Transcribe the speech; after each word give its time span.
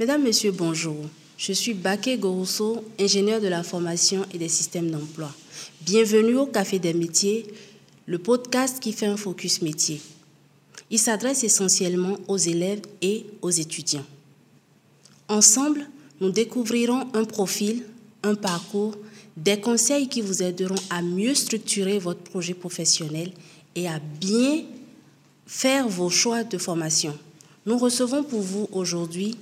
Mesdames, 0.00 0.24
Messieurs, 0.24 0.50
bonjour. 0.50 0.96
Je 1.38 1.52
suis 1.52 1.74
Baké 1.74 2.18
Gorosso, 2.18 2.84
ingénieur 2.98 3.40
de 3.40 3.46
la 3.46 3.62
formation 3.62 4.26
et 4.34 4.38
des 4.38 4.48
systèmes 4.48 4.90
d'emploi. 4.90 5.32
Bienvenue 5.82 6.36
au 6.36 6.46
Café 6.46 6.80
des 6.80 6.92
métiers, 6.92 7.46
le 8.06 8.18
podcast 8.18 8.80
qui 8.80 8.92
fait 8.92 9.06
un 9.06 9.16
focus 9.16 9.62
métier. 9.62 10.00
Il 10.90 10.98
s'adresse 10.98 11.44
essentiellement 11.44 12.16
aux 12.26 12.38
élèves 12.38 12.82
et 13.00 13.26
aux 13.42 13.50
étudiants. 13.50 14.06
Ensemble, 15.28 15.86
nous 16.20 16.32
découvrirons 16.32 17.06
un 17.14 17.24
profil, 17.24 17.84
un 18.24 18.34
parcours, 18.34 18.96
des 19.36 19.60
conseils 19.60 20.08
qui 20.08 20.20
vous 20.20 20.42
aideront 20.42 20.82
à 20.90 21.02
mieux 21.02 21.34
structurer 21.34 21.98
votre 21.98 22.20
projet 22.20 22.54
professionnel 22.54 23.32
et 23.74 23.88
à 23.88 23.98
bien 23.98 24.64
faire 25.46 25.88
vos 25.88 26.10
choix 26.10 26.44
de 26.44 26.58
formation. 26.58 27.16
Nous 27.66 27.78
recevons 27.78 28.24
pour 28.24 28.40
vous 28.40 28.68
aujourd'hui 28.72 29.36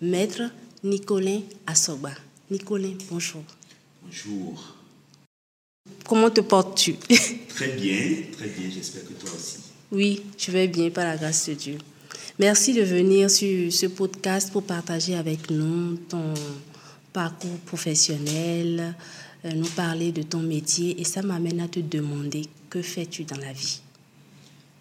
Maître 0.00 0.42
Nicolin 0.84 1.40
Assoba. 1.66 2.10
Nicolin, 2.50 2.94
bonjour. 3.10 3.42
Bonjour. 4.02 4.76
Comment 6.06 6.30
te 6.30 6.40
portes-tu? 6.40 6.94
Très 7.48 7.68
bien, 7.68 8.22
très 8.36 8.48
bien, 8.48 8.70
j'espère 8.72 9.04
que 9.04 9.12
toi 9.12 9.30
aussi. 9.34 9.58
Oui, 9.90 10.22
je 10.38 10.50
vais 10.50 10.68
bien 10.68 10.90
par 10.90 11.04
la 11.04 11.16
grâce 11.16 11.48
de 11.48 11.54
Dieu. 11.54 11.78
Merci 12.38 12.72
de 12.72 12.82
venir 12.82 13.30
sur 13.30 13.72
ce 13.72 13.86
podcast 13.86 14.50
pour 14.50 14.62
partager 14.62 15.14
avec 15.14 15.50
nous 15.50 15.96
ton 16.08 16.32
parcours 17.12 17.58
professionnel, 17.66 18.94
nous 19.44 19.66
parler 19.66 20.12
de 20.12 20.22
ton 20.22 20.40
métier 20.40 21.00
et 21.00 21.04
ça 21.04 21.22
m'amène 21.22 21.60
à 21.60 21.68
te 21.68 21.80
demander 21.80 22.42
que 22.70 22.80
fais-tu 22.82 23.24
dans 23.24 23.36
la 23.38 23.52
vie? 23.52 23.80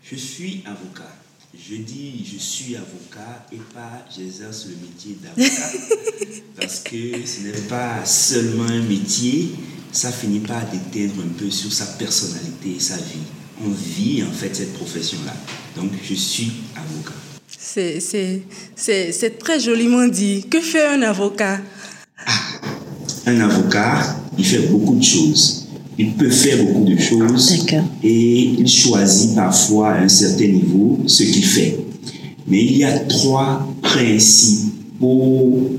Je 0.04 0.16
suis 0.16 0.64
avocat. 0.66 1.16
Je 1.54 1.76
dis 1.76 2.26
je 2.31 2.38
suis 2.38 2.76
avocat 2.76 3.45
et 3.52 3.58
pas 3.73 4.06
j'exerce 4.16 4.67
le 4.67 4.76
métier 4.88 5.17
d'avocat. 5.22 6.44
parce 6.59 6.80
que 6.80 7.26
ce 7.26 7.42
n'est 7.42 7.67
pas 7.67 8.06
seulement 8.06 8.64
un 8.66 8.82
métier, 8.84 9.50
ça 9.92 10.12
finit 10.12 10.39
par 10.39 10.64
déteindre 10.70 11.22
un 11.23 11.34
peu 11.38 11.50
sur 11.50 11.72
sa 11.73 11.86
personnalité 11.86 12.76
et 12.78 12.80
sa 12.80 12.98
vie. 12.98 13.26
On 13.64 13.70
vit 13.70 14.23
en 14.23 14.32
fait 14.32 14.56
cette 14.56 14.73
profession-là. 14.73 15.34
Donc 15.76 15.92
je 16.04 16.14
suis 16.14 16.52
avocat. 16.76 17.14
C'est 17.58 19.38
très 19.39 19.59
joliment 19.59 20.08
dit. 20.08 20.45
Que 20.50 20.59
fait 20.62 20.88
un 20.88 21.02
avocat? 21.04 21.59
Ah, 22.26 22.32
Un 23.28 23.39
avocat, 23.42 24.16
il 24.42 24.47
fait 24.47 24.67
beaucoup 24.72 24.95
de 24.95 25.03
choses. 25.03 25.67
Il 26.00 26.14
peut 26.14 26.31
faire 26.31 26.58
beaucoup 26.66 26.84
de 26.84 26.97
choses 26.97 27.67
et 28.02 28.42
il 28.58 28.67
choisit 28.67 29.36
parfois 29.36 29.89
à 29.89 30.02
un 30.02 30.08
certain 30.08 30.48
niveau 30.48 30.98
ce 31.06 31.22
qu'il 31.22 31.45
fait. 31.45 31.78
Mais 32.48 32.66
il 32.66 32.78
y 32.78 32.83
a 32.83 32.98
trois 33.02 33.72
principaux 33.83 35.70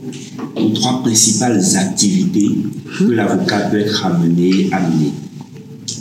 ou 0.56 0.68
trois 0.74 1.02
principales 1.02 1.60
activités 1.76 2.50
que 2.98 3.04
l'avocat 3.04 3.58
peut 3.70 3.80
être 3.80 4.06
amené 4.06 4.68
à 4.70 4.80
mener. 4.80 5.12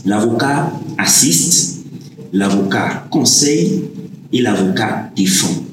L'avocat 0.06 0.72
assiste, 1.00 1.80
l'avocat 2.32 3.08
conseille 3.10 3.86
et 4.32 4.42
l'avocat 4.42 5.10
défend. 5.16 5.64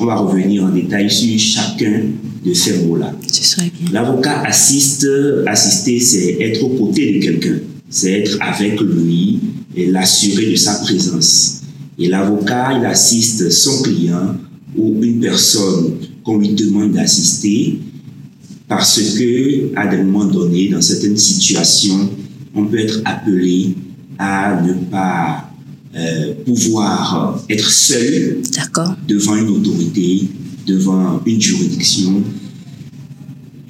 On 0.00 0.04
va 0.06 0.16
revenir 0.16 0.64
en 0.64 0.70
détail 0.70 1.10
sur 1.10 1.38
chacun 1.38 2.02
de 2.44 2.52
ces 2.52 2.84
mots-là. 2.84 3.12
L'avocat 3.92 4.42
assiste, 4.42 5.06
assister, 5.46 6.00
c'est 6.00 6.36
être 6.40 6.62
aux 6.64 6.76
côtés 6.76 7.14
de 7.14 7.24
quelqu'un, 7.24 7.58
c'est 7.88 8.20
être 8.20 8.38
avec 8.40 8.80
lui 8.80 9.40
et 9.74 9.86
l'assurer 9.86 10.50
de 10.50 10.56
sa 10.56 10.74
présence. 10.74 11.62
Et 11.98 12.08
l'avocat, 12.08 12.78
il 12.78 12.84
assiste 12.84 13.50
son 13.50 13.82
client 13.82 14.36
ou 14.76 15.02
une 15.02 15.20
personne 15.20 15.94
qu'on 16.22 16.38
lui 16.38 16.50
demande 16.50 16.92
d'assister 16.92 17.78
parce 18.68 19.00
que 19.00 19.74
à 19.74 19.86
des 19.86 19.96
moments 20.02 20.26
donnés, 20.26 20.68
dans 20.68 20.82
certaines 20.82 21.16
situations, 21.16 22.10
on 22.54 22.66
peut 22.66 22.78
être 22.78 23.00
appelé 23.04 23.74
à 24.18 24.60
ne 24.62 24.74
pas 24.74 25.47
euh, 25.94 26.34
pouvoir 26.44 27.42
être 27.48 27.70
seul 27.70 28.42
devant 29.08 29.36
une 29.36 29.48
autorité, 29.48 30.28
devant 30.66 31.22
une 31.24 31.40
juridiction. 31.40 32.22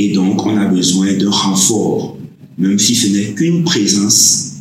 Et 0.01 0.13
donc, 0.13 0.45
on 0.45 0.57
a 0.57 0.67
besoin 0.67 1.13
d'un 1.15 1.31
renfort, 1.31 2.19
même 2.57 2.79
si 2.79 2.97
ce 2.97 3.07
n'est 3.09 3.35
qu'une 3.35 3.63
présence 3.63 4.57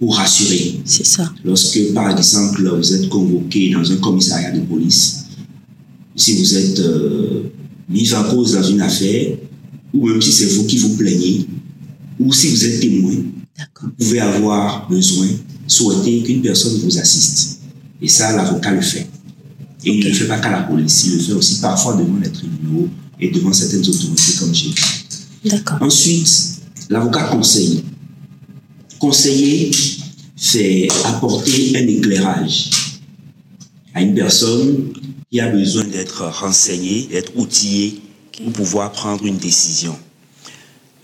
pour 0.00 0.16
rassurer. 0.16 0.80
C'est 0.84 1.06
ça. 1.06 1.32
Lorsque, 1.44 1.92
par 1.92 2.10
exemple, 2.10 2.68
vous 2.76 2.92
êtes 2.94 3.08
convoqué 3.08 3.70
dans 3.70 3.90
un 3.90 3.96
commissariat 3.96 4.50
de 4.50 4.60
police, 4.60 5.26
si 6.16 6.36
vous 6.36 6.54
êtes 6.56 6.80
euh, 6.80 7.44
mis 7.88 8.12
en 8.12 8.24
cause 8.24 8.54
dans 8.54 8.62
une 8.64 8.80
affaire, 8.80 9.36
ou 9.94 10.08
même 10.08 10.20
si 10.20 10.32
c'est 10.32 10.46
vous 10.46 10.64
qui 10.64 10.78
vous 10.78 10.96
plaignez, 10.96 11.46
ou 12.18 12.32
si 12.32 12.48
vous 12.48 12.64
êtes 12.64 12.80
témoin, 12.80 13.14
vous 13.82 13.90
pouvez 13.98 14.18
avoir 14.18 14.88
besoin 14.88 15.28
souhaiter 15.66 16.22
qu'une 16.22 16.42
personne 16.42 16.78
vous 16.80 16.98
assiste. 16.98 17.60
Et 18.00 18.08
ça, 18.08 18.34
l'avocat 18.36 18.72
le 18.72 18.80
fait. 18.80 19.06
Et 19.84 19.92
il 19.92 20.04
ne 20.04 20.08
le 20.10 20.14
fait 20.14 20.26
pas 20.26 20.38
qu'à 20.38 20.50
la 20.50 20.62
police, 20.62 21.04
il 21.06 21.14
le 21.14 21.18
fait 21.20 21.32
aussi 21.32 21.60
parfois 21.60 21.96
devant 21.96 22.18
les 22.22 22.30
tribunaux 22.30 22.88
et 23.20 23.30
devant 23.30 23.52
certaines 23.52 23.80
autorités, 23.80 24.32
comme 24.38 24.54
j'ai 24.54 24.68
dit. 24.70 24.74
D'accord. 25.44 25.78
Ensuite, 25.80 26.60
l'avocat 26.88 27.24
conseille. 27.24 27.84
Conseiller, 28.98 29.70
c'est 30.36 30.88
apporter 31.04 31.76
un 31.76 31.86
éclairage 31.86 32.70
à 33.94 34.02
une 34.02 34.14
personne 34.14 34.92
qui 35.30 35.40
a 35.40 35.48
besoin 35.48 35.84
d'être 35.84 36.24
renseignée, 36.26 37.08
d'être 37.10 37.32
outillée 37.36 38.00
pour 38.44 38.52
pouvoir 38.52 38.92
prendre 38.92 39.24
une 39.26 39.38
décision. 39.38 39.96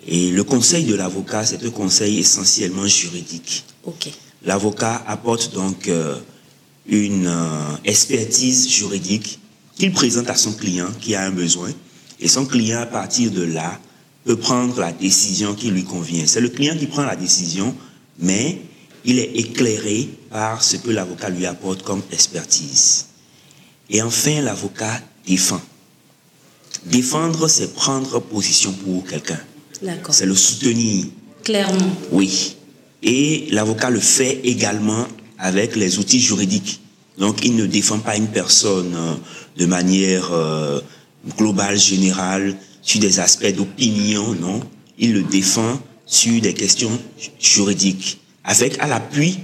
Et 0.07 0.31
le 0.31 0.43
conseil 0.45 0.85
de 0.85 0.95
l'avocat, 0.95 1.45
c'est 1.45 1.63
un 1.65 1.71
conseil 1.71 2.19
essentiellement 2.19 2.87
juridique. 2.87 3.65
Ok. 3.85 4.11
L'avocat 4.45 5.03
apporte 5.07 5.53
donc 5.55 5.89
euh, 5.89 6.17
une 6.87 7.27
euh, 7.27 7.77
expertise 7.85 8.69
juridique 8.69 9.39
qu'il 9.77 9.93
présente 9.93 10.31
à 10.31 10.37
son 10.37 10.53
client 10.53 10.89
qui 11.01 11.15
a 11.15 11.23
un 11.23 11.31
besoin. 11.31 11.71
Et 12.21 12.29
son 12.29 12.47
client, 12.47 12.81
à 12.81 12.87
partir 12.87 13.31
de 13.31 13.43
là, 13.43 13.79
peut 14.25 14.37
prendre 14.37 14.81
la 14.81 14.93
décision 14.93 15.55
qui 15.55 15.71
lui 15.71 15.85
convient. 15.85 16.27
C'est 16.27 16.41
le 16.41 16.49
client 16.49 16.77
qui 16.77 16.87
prend 16.87 17.05
la 17.05 17.17
décision, 17.17 17.75
mais 18.19 18.61
il 19.05 19.19
est 19.19 19.33
éclairé 19.37 20.09
par 20.31 20.63
ce 20.63 20.77
que 20.77 20.91
l'avocat 20.91 21.31
lui 21.31 21.47
apporte 21.47 21.83
comme 21.83 22.03
expertise. 22.13 23.07
Et 23.89 24.03
enfin, 24.03 24.41
l'avocat 24.43 25.01
défend. 25.27 25.61
Défendre, 26.85 27.49
c'est 27.49 27.75
prendre 27.75 28.21
position 28.21 28.73
pour 28.73 29.05
quelqu'un. 29.05 29.41
C'est 30.11 30.27
le 30.27 30.35
soutenir. 30.35 31.07
Clairement. 31.45 31.91
Oui. 32.13 32.57
Et 33.03 33.47
l'avocat 33.51 33.91
le 33.91 34.01
fait 34.01 34.41
également 34.45 35.07
avec 35.39 35.77
les 35.77 35.99
outils 35.99 36.21
juridiques. 36.21 36.81
Donc, 37.19 37.45
il 37.45 37.57
ne 37.57 37.67
défend 37.67 37.99
pas 37.99 38.17
une 38.17 38.29
personne 38.29 38.95
euh, 38.95 39.15
de 39.57 39.67
manière 39.67 40.33
euh, 40.33 40.81
globale, 41.37 41.79
générale, 41.79 42.57
sur 42.83 43.01
des 43.01 43.21
aspects 43.21 43.53
d'opinion, 43.55 44.35
non. 44.35 44.61
Il 44.99 45.13
le 45.13 45.23
défend 45.23 45.81
sur 46.07 46.41
des 46.41 46.55
questions 46.55 46.91
juridiques, 47.41 48.21
avec 48.45 48.79
à 48.81 48.87
l'appui 48.87 49.39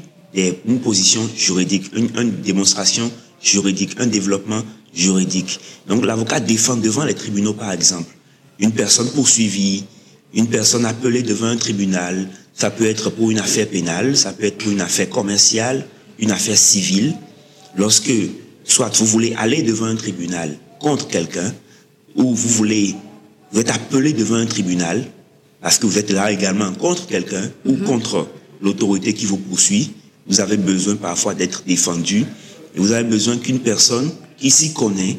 une 0.66 0.80
position 0.80 1.28
juridique, 1.36 1.90
une, 1.94 2.10
une 2.16 2.40
démonstration 2.40 3.10
juridique, 3.40 3.92
un 3.98 4.06
développement 4.06 4.62
juridique. 4.94 5.60
Donc, 5.86 6.04
l'avocat 6.04 6.40
défend 6.40 6.76
devant 6.76 7.04
les 7.04 7.14
tribunaux, 7.14 7.54
par 7.54 7.72
exemple, 7.72 8.12
une 8.58 8.72
personne 8.72 9.10
poursuivie, 9.10 9.84
une 10.32 10.48
personne 10.48 10.86
appelée 10.86 11.22
devant 11.22 11.46
un 11.46 11.56
tribunal, 11.56 12.28
ça 12.54 12.70
peut 12.70 12.86
être 12.86 13.10
pour 13.10 13.30
une 13.30 13.40
affaire 13.40 13.68
pénale, 13.68 14.16
ça 14.16 14.32
peut 14.32 14.44
être 14.44 14.58
pour 14.58 14.70
une 14.70 14.80
affaire 14.80 15.10
commerciale, 15.10 15.86
une 16.18 16.30
affaire 16.30 16.56
civile. 16.56 17.14
Lorsque, 17.76 18.12
soit 18.64 18.96
vous 18.96 19.06
voulez 19.06 19.34
aller 19.36 19.62
devant 19.62 19.86
un 19.86 19.96
tribunal 19.96 20.56
contre 20.78 21.08
quelqu'un, 21.08 21.52
ou 22.14 22.32
vous 22.34 22.48
voulez, 22.48 22.94
vous 23.52 23.60
êtes 23.60 23.70
appelé 23.70 24.12
devant 24.12 24.36
un 24.36 24.46
tribunal, 24.46 25.04
parce 25.60 25.78
que 25.78 25.86
vous 25.86 25.98
êtes 25.98 26.10
là 26.10 26.30
également 26.30 26.72
contre 26.72 27.06
quelqu'un, 27.08 27.50
ou 27.64 27.72
mhm. 27.72 27.84
contre 27.84 28.28
l'autorité 28.62 29.12
qui 29.14 29.26
vous 29.26 29.36
poursuit, 29.38 29.92
vous 30.28 30.40
avez 30.40 30.56
besoin 30.56 30.94
parfois 30.94 31.34
d'être 31.34 31.64
défendu, 31.66 32.24
et 32.76 32.78
vous 32.78 32.92
avez 32.92 33.08
besoin 33.08 33.36
qu'une 33.36 33.60
personne 33.60 34.10
qui 34.38 34.50
s'y 34.50 34.72
connaît 34.72 35.18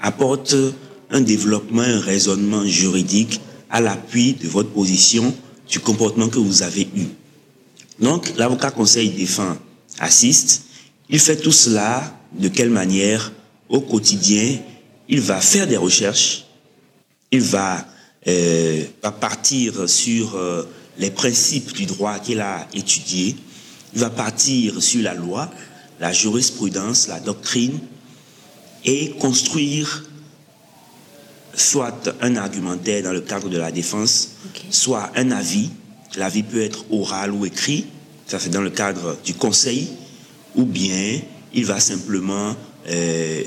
apporte 0.00 0.54
un 1.10 1.22
développement, 1.22 1.82
un 1.82 2.00
raisonnement 2.00 2.66
juridique 2.66 3.40
à 3.70 3.80
l'appui 3.80 4.34
de 4.34 4.48
votre 4.48 4.70
position 4.70 5.34
du 5.68 5.80
comportement 5.80 6.28
que 6.28 6.38
vous 6.38 6.62
avez 6.62 6.82
eu. 6.82 7.06
Donc, 8.00 8.32
l'avocat 8.36 8.70
conseil 8.70 9.10
défend, 9.10 9.56
assiste. 9.98 10.64
Il 11.08 11.20
fait 11.20 11.36
tout 11.36 11.52
cela 11.52 12.18
de 12.32 12.48
quelle 12.48 12.70
manière 12.70 13.32
au 13.68 13.80
quotidien? 13.80 14.58
Il 15.08 15.20
va 15.20 15.40
faire 15.40 15.66
des 15.66 15.76
recherches, 15.76 16.44
il 17.30 17.40
va, 17.40 17.86
euh, 18.26 18.84
partir 19.20 19.88
sur 19.88 20.34
euh, 20.34 20.62
les 20.98 21.10
principes 21.10 21.72
du 21.72 21.84
droit 21.86 22.18
qu'il 22.18 22.40
a 22.40 22.66
étudiés. 22.72 23.36
Il 23.94 24.00
va 24.00 24.10
partir 24.10 24.82
sur 24.82 25.02
la 25.02 25.14
loi, 25.14 25.50
la 26.00 26.12
jurisprudence, 26.12 27.08
la 27.08 27.20
doctrine 27.20 27.78
et 28.84 29.10
construire 29.10 30.04
soit 31.56 32.14
un 32.20 32.36
argumentaire 32.36 33.02
dans 33.02 33.12
le 33.12 33.20
cadre 33.20 33.48
de 33.48 33.58
la 33.58 33.70
défense, 33.70 34.30
soit 34.70 35.10
un 35.16 35.30
avis. 35.30 35.70
L'avis 36.16 36.42
peut 36.42 36.62
être 36.62 36.84
oral 36.90 37.32
ou 37.32 37.44
écrit, 37.44 37.86
ça 38.26 38.38
c'est 38.38 38.50
dans 38.50 38.62
le 38.62 38.70
cadre 38.70 39.16
du 39.24 39.34
conseil, 39.34 39.88
ou 40.54 40.64
bien 40.64 41.20
il 41.52 41.64
va 41.64 41.80
simplement 41.80 42.54
euh, 42.88 43.42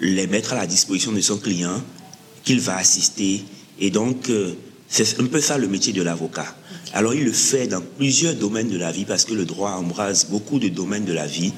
les 0.00 0.26
mettre 0.26 0.52
à 0.52 0.56
la 0.56 0.66
disposition 0.66 1.12
de 1.12 1.20
son 1.20 1.38
client, 1.38 1.82
qu'il 2.44 2.60
va 2.60 2.76
assister. 2.76 3.44
Et 3.80 3.90
donc, 3.90 4.30
euh, 4.30 4.54
c'est 4.88 5.20
un 5.20 5.26
peu 5.26 5.40
ça 5.40 5.58
le 5.58 5.68
métier 5.68 5.92
de 5.92 6.02
l'avocat. 6.02 6.54
Alors 6.94 7.14
il 7.14 7.24
le 7.24 7.32
fait 7.32 7.66
dans 7.66 7.82
plusieurs 7.82 8.34
domaines 8.34 8.70
de 8.70 8.78
la 8.78 8.90
vie 8.90 9.04
parce 9.04 9.24
que 9.24 9.34
le 9.34 9.44
droit 9.44 9.72
embrase 9.72 10.26
beaucoup 10.30 10.58
de 10.58 10.68
domaines 10.68 11.04
de 11.04 11.12
la 11.12 11.26
vie. 11.26 11.52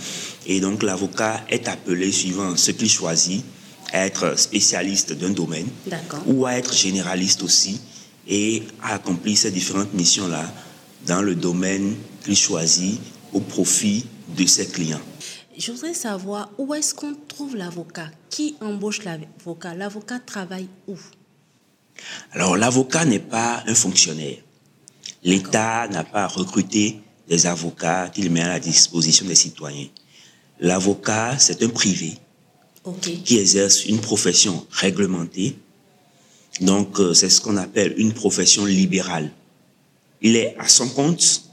Et 0.46 0.60
donc 0.60 0.82
l'avocat 0.82 1.44
est 1.48 1.68
appelé, 1.68 2.10
suivant 2.10 2.56
ce 2.56 2.72
qu'il 2.72 2.90
choisit, 2.90 3.44
à 3.92 4.06
être 4.06 4.38
spécialiste 4.38 5.12
d'un 5.12 5.30
domaine 5.30 5.68
ou 6.26 6.46
à 6.46 6.54
être 6.54 6.74
généraliste 6.74 7.42
aussi 7.42 7.80
et 8.26 8.62
à 8.82 8.94
accomplir 8.94 9.36
ces 9.36 9.50
différentes 9.50 9.94
missions-là 9.94 10.52
dans 11.06 11.22
le 11.22 11.34
domaine 11.34 11.96
qu'il 12.22 12.36
choisit 12.36 13.00
au 13.32 13.40
profit 13.40 14.06
de 14.36 14.46
ses 14.46 14.68
clients. 14.68 15.00
Je 15.56 15.72
voudrais 15.72 15.94
savoir 15.94 16.50
où 16.58 16.74
est-ce 16.74 16.94
qu'on 16.94 17.14
trouve 17.28 17.56
l'avocat? 17.56 18.10
Qui 18.30 18.56
embauche 18.60 19.04
l'avocat? 19.04 19.74
L'avocat 19.74 20.18
travaille 20.18 20.68
où? 20.86 20.96
Alors 22.32 22.56
l'avocat 22.56 23.04
n'est 23.04 23.18
pas 23.18 23.62
un 23.66 23.74
fonctionnaire. 23.74 24.38
L'État 25.22 25.86
n'a 25.88 26.04
pas 26.04 26.26
recruté 26.26 27.00
des 27.28 27.46
avocats 27.46 28.08
qu'il 28.08 28.30
met 28.30 28.40
à 28.40 28.48
la 28.48 28.60
disposition 28.60 29.26
des 29.26 29.34
citoyens. 29.34 29.88
L'avocat, 30.60 31.38
c'est 31.38 31.62
un 31.62 31.68
privé 31.68 32.18
qui 33.24 33.38
exerce 33.38 33.84
une 33.84 34.00
profession 34.00 34.66
réglementée. 34.70 35.56
Donc, 36.60 36.98
euh, 36.98 37.14
c'est 37.14 37.28
ce 37.28 37.40
qu'on 37.40 37.56
appelle 37.56 37.94
une 37.96 38.12
profession 38.12 38.64
libérale. 38.64 39.30
Il 40.22 40.36
est 40.36 40.56
à 40.58 40.68
son 40.68 40.88
compte, 40.88 41.44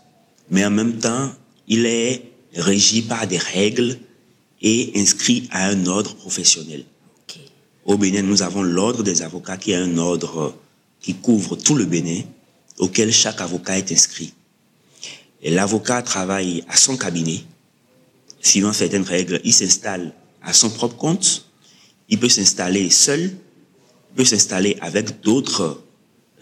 mais 0.50 0.66
en 0.66 0.72
même 0.72 0.98
temps, 0.98 1.32
il 1.68 1.86
est 1.86 2.24
régi 2.56 3.02
par 3.02 3.28
des 3.28 3.38
règles 3.38 4.00
et 4.62 4.92
inscrit 4.96 5.48
à 5.52 5.68
un 5.68 5.86
ordre 5.86 6.16
professionnel. 6.16 6.84
Au 7.86 7.98
Bénin, 7.98 8.22
nous 8.22 8.42
avons 8.42 8.64
l'ordre 8.64 9.04
des 9.04 9.22
avocats 9.22 9.58
qui 9.58 9.72
est 9.72 9.76
un 9.76 9.98
ordre 9.98 10.54
qui 11.00 11.14
couvre 11.14 11.56
tout 11.56 11.76
le 11.76 11.86
Bénin, 11.86 12.22
auquel 12.80 13.14
chaque 13.14 13.40
avocat 13.40 13.78
est 13.78 13.92
inscrit. 13.92 14.34
Et 15.42 15.52
l'avocat 15.52 16.02
travaille 16.02 16.64
à 16.68 16.76
son 16.76 16.98
cabinet. 16.98 17.44
Suivant 18.42 18.74
certaines 18.74 19.04
règles, 19.04 19.40
il 19.44 19.54
s'installe 19.54 20.14
à 20.42 20.54
son 20.54 20.70
propre 20.70 20.98
compte. 20.98 21.46
Il 22.10 22.20
peut 22.20 22.30
s'installer 22.30 22.90
seul, 22.90 23.22
il 23.22 24.16
peut 24.16 24.26
s'installer 24.26 24.78
avec 24.82 25.22
d'autres 25.22 25.84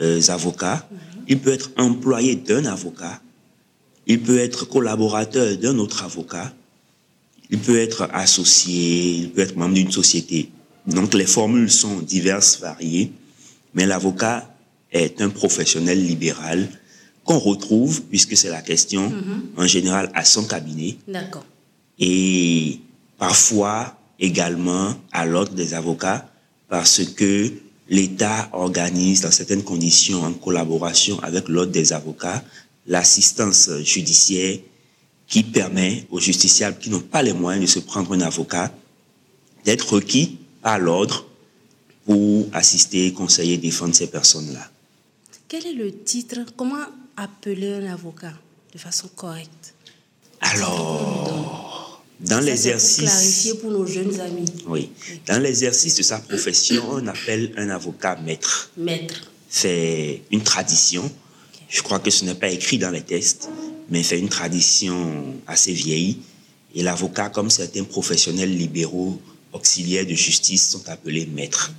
euh, 0.01 0.21
avocats. 0.27 0.87
Il 1.27 1.39
peut 1.39 1.51
être 1.51 1.71
employé 1.77 2.35
d'un 2.35 2.65
avocat. 2.65 3.21
Il 4.07 4.21
peut 4.21 4.37
être 4.37 4.65
collaborateur 4.65 5.57
d'un 5.57 5.77
autre 5.79 6.03
avocat. 6.03 6.53
Il 7.49 7.59
peut 7.59 7.79
être 7.79 8.09
associé, 8.13 9.15
il 9.17 9.31
peut 9.31 9.41
être 9.41 9.55
membre 9.55 9.75
d'une 9.75 9.91
société. 9.91 10.49
Donc 10.87 11.13
les 11.13 11.25
formules 11.25 11.71
sont 11.71 11.99
diverses, 11.99 12.59
variées, 12.59 13.11
mais 13.73 13.85
l'avocat 13.85 14.55
est 14.91 15.21
un 15.21 15.29
professionnel 15.29 16.03
libéral 16.05 16.69
qu'on 17.23 17.39
retrouve, 17.39 18.03
puisque 18.03 18.37
c'est 18.37 18.49
la 18.49 18.61
question, 18.61 19.09
mm-hmm. 19.09 19.61
en 19.61 19.67
général 19.67 20.11
à 20.13 20.23
son 20.23 20.43
cabinet. 20.45 20.97
D'accord. 21.07 21.45
Et 21.97 22.79
parfois 23.17 23.97
également 24.19 24.93
à 25.11 25.25
l'ordre 25.25 25.53
des 25.53 25.73
avocats 25.73 26.29
parce 26.69 27.03
que 27.03 27.51
l'État 27.89 28.49
organise 28.53 29.21
dans 29.21 29.31
certaines 29.31 29.63
conditions 29.63 30.23
en 30.23 30.33
collaboration 30.33 31.19
avec 31.21 31.47
l'ordre 31.47 31.71
des 31.71 31.93
avocats 31.93 32.43
l'assistance 32.87 33.69
judiciaire 33.83 34.59
qui 35.27 35.43
permet 35.43 36.05
aux 36.11 36.19
justiciables 36.19 36.77
qui 36.77 36.89
n'ont 36.89 36.99
pas 36.99 37.23
les 37.23 37.33
moyens 37.33 37.65
de 37.65 37.69
se 37.69 37.79
prendre 37.79 38.13
un 38.13 38.21
avocat 38.21 38.71
d'être 39.63 39.93
requis 39.93 40.37
par 40.61 40.79
l'ordre 40.79 41.25
pour 42.05 42.47
assister, 42.53 43.11
conseiller, 43.13 43.57
défendre 43.57 43.95
ces 43.95 44.07
personnes-là. 44.07 44.69
Quel 45.47 45.65
est 45.65 45.73
le 45.73 45.91
titre? 45.91 46.37
Comment 46.55 46.85
appeler 47.17 47.73
un 47.73 47.91
avocat 47.91 48.33
de 48.73 48.77
façon 48.77 49.07
correcte? 49.15 49.73
Alors, 50.41 51.74
dans 52.19 52.39
l'exercice. 52.39 53.55
pour 53.61 53.71
nos 53.71 53.85
jeunes 53.85 54.19
amis. 54.19 54.45
Oui. 54.67 54.89
Dans 55.27 55.41
l'exercice 55.41 55.95
de 55.95 56.03
sa 56.03 56.19
profession, 56.19 56.83
on 56.91 57.07
appelle 57.07 57.51
un 57.57 57.69
avocat 57.69 58.17
maître. 58.23 58.71
Maître. 58.77 59.31
C'est 59.49 60.21
une 60.31 60.43
tradition. 60.43 61.09
Je 61.69 61.81
crois 61.81 61.99
que 61.99 62.09
ce 62.09 62.25
n'est 62.25 62.35
pas 62.35 62.49
écrit 62.49 62.77
dans 62.77 62.91
les 62.91 63.01
tests, 63.01 63.49
mais 63.89 64.03
c'est 64.03 64.19
une 64.19 64.29
tradition 64.29 65.35
assez 65.47 65.73
vieille. 65.73 66.19
Et 66.73 66.83
l'avocat, 66.83 67.29
comme 67.29 67.49
certains 67.49 67.83
professionnels 67.83 68.55
libéraux 68.55 69.19
auxiliaires 69.53 70.05
de 70.05 70.13
justice, 70.13 70.69
sont 70.69 70.89
appelés 70.89 71.25
maîtres. 71.25 71.71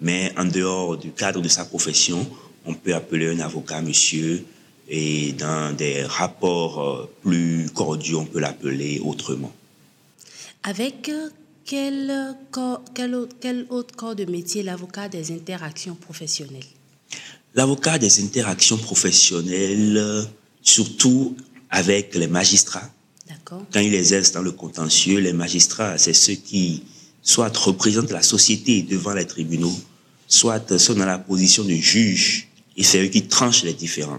Mais 0.00 0.32
en 0.36 0.44
dehors 0.44 0.96
du 0.96 1.10
cadre 1.10 1.40
de 1.40 1.48
sa 1.48 1.64
profession, 1.64 2.26
on 2.64 2.74
peut 2.74 2.94
appeler 2.94 3.28
un 3.28 3.40
avocat 3.40 3.80
monsieur, 3.80 4.44
et 4.88 5.32
dans 5.32 5.74
des 5.74 6.02
rapports 6.02 6.80
euh, 6.80 7.10
plus 7.22 7.70
cordiaux, 7.72 8.20
on 8.20 8.26
peut 8.26 8.40
l'appeler 8.40 9.00
autrement. 9.04 9.52
Avec 10.62 11.08
euh, 11.08 11.30
quel, 11.64 12.36
quel, 12.94 13.28
quel 13.40 13.66
autre 13.70 13.96
corps 13.96 14.14
de 14.14 14.24
métier 14.24 14.62
l'avocat 14.62 15.08
des 15.08 15.32
interactions 15.32 15.94
professionnelles? 15.94 16.64
L'avocat 17.54 17.98
des 17.98 18.22
interactions 18.22 18.76
professionnelles, 18.76 20.26
surtout 20.62 21.36
avec 21.70 22.14
les 22.14 22.28
magistrats. 22.28 22.88
Quand 23.44 23.80
il 23.80 23.94
exerce 23.94 24.32
dans 24.32 24.42
le 24.42 24.52
contentieux, 24.52 25.18
les 25.18 25.32
magistrats, 25.32 25.98
c'est 25.98 26.12
ceux 26.12 26.34
qui 26.34 26.84
soit 27.22 27.56
représentent 27.56 28.12
la 28.12 28.22
société 28.22 28.82
devant 28.82 29.12
les 29.12 29.26
tribunaux, 29.26 29.74
soit 30.28 30.78
sont 30.78 30.94
dans 30.94 31.06
la 31.06 31.18
position 31.18 31.64
de 31.64 31.74
juge, 31.74 32.48
et 32.76 32.84
c'est 32.84 33.02
eux 33.02 33.08
qui 33.08 33.26
tranchent 33.26 33.64
les 33.64 33.74
différends. 33.74 34.18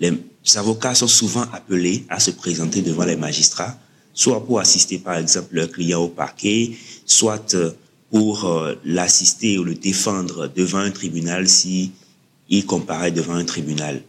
Les 0.00 0.12
avocats 0.56 0.94
sont 0.94 1.08
souvent 1.08 1.42
appelés 1.52 2.04
à 2.08 2.20
se 2.20 2.30
présenter 2.32 2.82
devant 2.82 3.04
les 3.04 3.16
magistrats 3.16 3.78
soit 4.14 4.44
pour 4.44 4.60
assister 4.60 4.98
par 4.98 5.16
exemple 5.16 5.54
leur 5.54 5.70
client 5.70 6.02
au 6.02 6.08
parquet, 6.08 6.72
soit 7.06 7.54
euh, 7.54 7.70
pour 8.10 8.44
euh, 8.44 8.74
l'assister 8.84 9.58
ou 9.58 9.64
le 9.64 9.74
défendre 9.74 10.48
devant 10.54 10.78
un 10.78 10.90
tribunal 10.90 11.48
si 11.48 11.92
il 12.48 12.66
comparaît 12.66 13.10
devant 13.10 13.34
un 13.34 13.44
tribunal. 13.44 14.02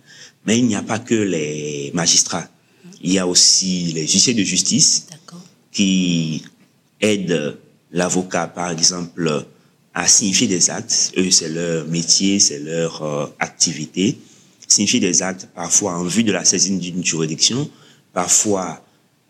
Mais 0.46 0.60
il 0.60 0.68
n'y 0.68 0.76
a 0.76 0.82
pas 0.82 1.00
que 1.00 1.16
les 1.16 1.92
magistrats. 1.94 2.48
Il 3.02 3.14
y 3.14 3.20
a 3.20 3.28
aussi 3.28 3.94
les 3.94 4.08
huissiers 4.08 4.34
de 4.34 4.44
justice 4.44 5.08
qui 5.72 6.44
aident 7.00 7.58
l'avocat, 7.92 8.48
par 8.48 8.72
exemple, 8.72 9.46
à 9.94 10.08
signifier 10.08 10.48
des 10.48 10.70
actes. 10.70 11.14
Eux, 11.18 11.32
c'est 11.32 11.50
leur 11.50 11.88
métier, 11.88 12.40
c'est 12.40 12.60
leur 12.60 13.02
euh, 13.04 13.28
activité. 13.40 14.18
Signifier 14.68 15.00
des 15.00 15.22
actes, 15.22 15.48
parfois 15.54 15.94
en 15.98 16.04
vue 16.04 16.24
de 16.24 16.32
la 16.32 16.44
saisine 16.44 16.80
d'une 16.80 17.04
juridiction, 17.04 17.70
parfois 18.12 18.83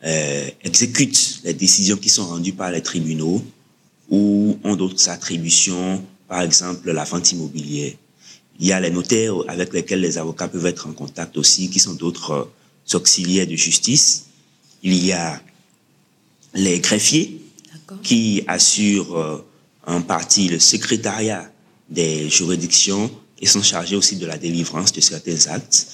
euh, 0.05 0.49
exécutent 0.63 1.41
les 1.43 1.53
décisions 1.53 1.97
qui 1.97 2.09
sont 2.09 2.25
rendues 2.25 2.53
par 2.53 2.71
les 2.71 2.81
tribunaux 2.81 3.41
ou 4.09 4.57
ont 4.63 4.75
d'autres 4.75 5.09
attributions, 5.09 6.03
par 6.27 6.41
exemple 6.41 6.91
la 6.91 7.03
vente 7.03 7.31
immobilière. 7.31 7.93
Il 8.59 8.67
y 8.67 8.71
a 8.71 8.79
les 8.79 8.91
notaires 8.91 9.35
avec 9.47 9.73
lesquels 9.73 10.01
les 10.01 10.17
avocats 10.17 10.47
peuvent 10.47 10.65
être 10.65 10.87
en 10.87 10.93
contact 10.93 11.37
aussi, 11.37 11.69
qui 11.69 11.79
sont 11.79 11.93
d'autres 11.93 12.31
euh, 12.31 12.97
auxiliaires 12.97 13.47
de 13.47 13.55
justice. 13.55 14.25
Il 14.83 14.93
y 15.03 15.11
a 15.11 15.41
les 16.53 16.79
greffiers 16.79 17.41
qui 18.03 18.43
assurent 18.47 19.17
euh, 19.17 19.45
en 19.87 20.01
partie 20.01 20.49
le 20.49 20.59
secrétariat 20.59 21.49
des 21.89 22.29
juridictions 22.29 23.09
et 23.39 23.45
sont 23.45 23.61
chargés 23.61 23.95
aussi 23.95 24.17
de 24.17 24.25
la 24.25 24.37
délivrance 24.37 24.91
de 24.91 25.01
certains 25.01 25.47
actes. 25.47 25.87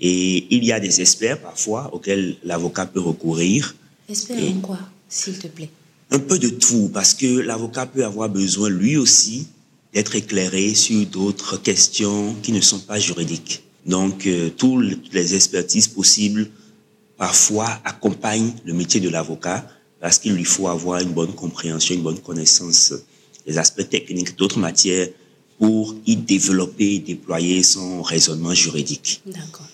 Et 0.00 0.46
il 0.54 0.64
y 0.64 0.72
a 0.72 0.80
des 0.80 1.00
experts 1.00 1.40
parfois 1.40 1.90
auxquels 1.94 2.36
l'avocat 2.44 2.86
peut 2.86 3.00
recourir. 3.00 3.74
Experts 4.08 4.52
en 4.56 4.60
quoi, 4.60 4.78
s'il 5.08 5.38
te 5.38 5.46
plaît? 5.46 5.70
Un 6.10 6.18
peu 6.18 6.38
de 6.38 6.48
tout, 6.48 6.90
parce 6.92 7.14
que 7.14 7.26
l'avocat 7.40 7.86
peut 7.86 8.04
avoir 8.04 8.28
besoin 8.28 8.68
lui 8.68 8.96
aussi 8.96 9.48
d'être 9.92 10.14
éclairé 10.14 10.74
sur 10.74 11.04
d'autres 11.06 11.56
questions 11.56 12.34
qui 12.42 12.52
ne 12.52 12.60
sont 12.60 12.80
pas 12.80 12.98
juridiques. 12.98 13.62
Donc, 13.86 14.26
euh, 14.26 14.50
toutes 14.50 15.12
les 15.12 15.34
expertises 15.34 15.88
possibles 15.88 16.50
parfois 17.16 17.80
accompagnent 17.84 18.52
le 18.64 18.74
métier 18.74 19.00
de 19.00 19.08
l'avocat 19.08 19.66
parce 20.00 20.18
qu'il 20.18 20.34
lui 20.34 20.44
faut 20.44 20.68
avoir 20.68 21.00
une 21.00 21.12
bonne 21.12 21.32
compréhension, 21.32 21.94
une 21.94 22.02
bonne 22.02 22.20
connaissance 22.20 22.92
des 23.46 23.56
aspects 23.58 23.88
techniques 23.88 24.36
d'autres 24.36 24.58
matières 24.58 25.08
pour 25.58 25.94
y 26.04 26.16
développer 26.16 26.96
et 26.96 26.98
déployer 26.98 27.62
son 27.62 28.02
raisonnement 28.02 28.52
juridique. 28.54 29.22
D'accord. 29.24 29.66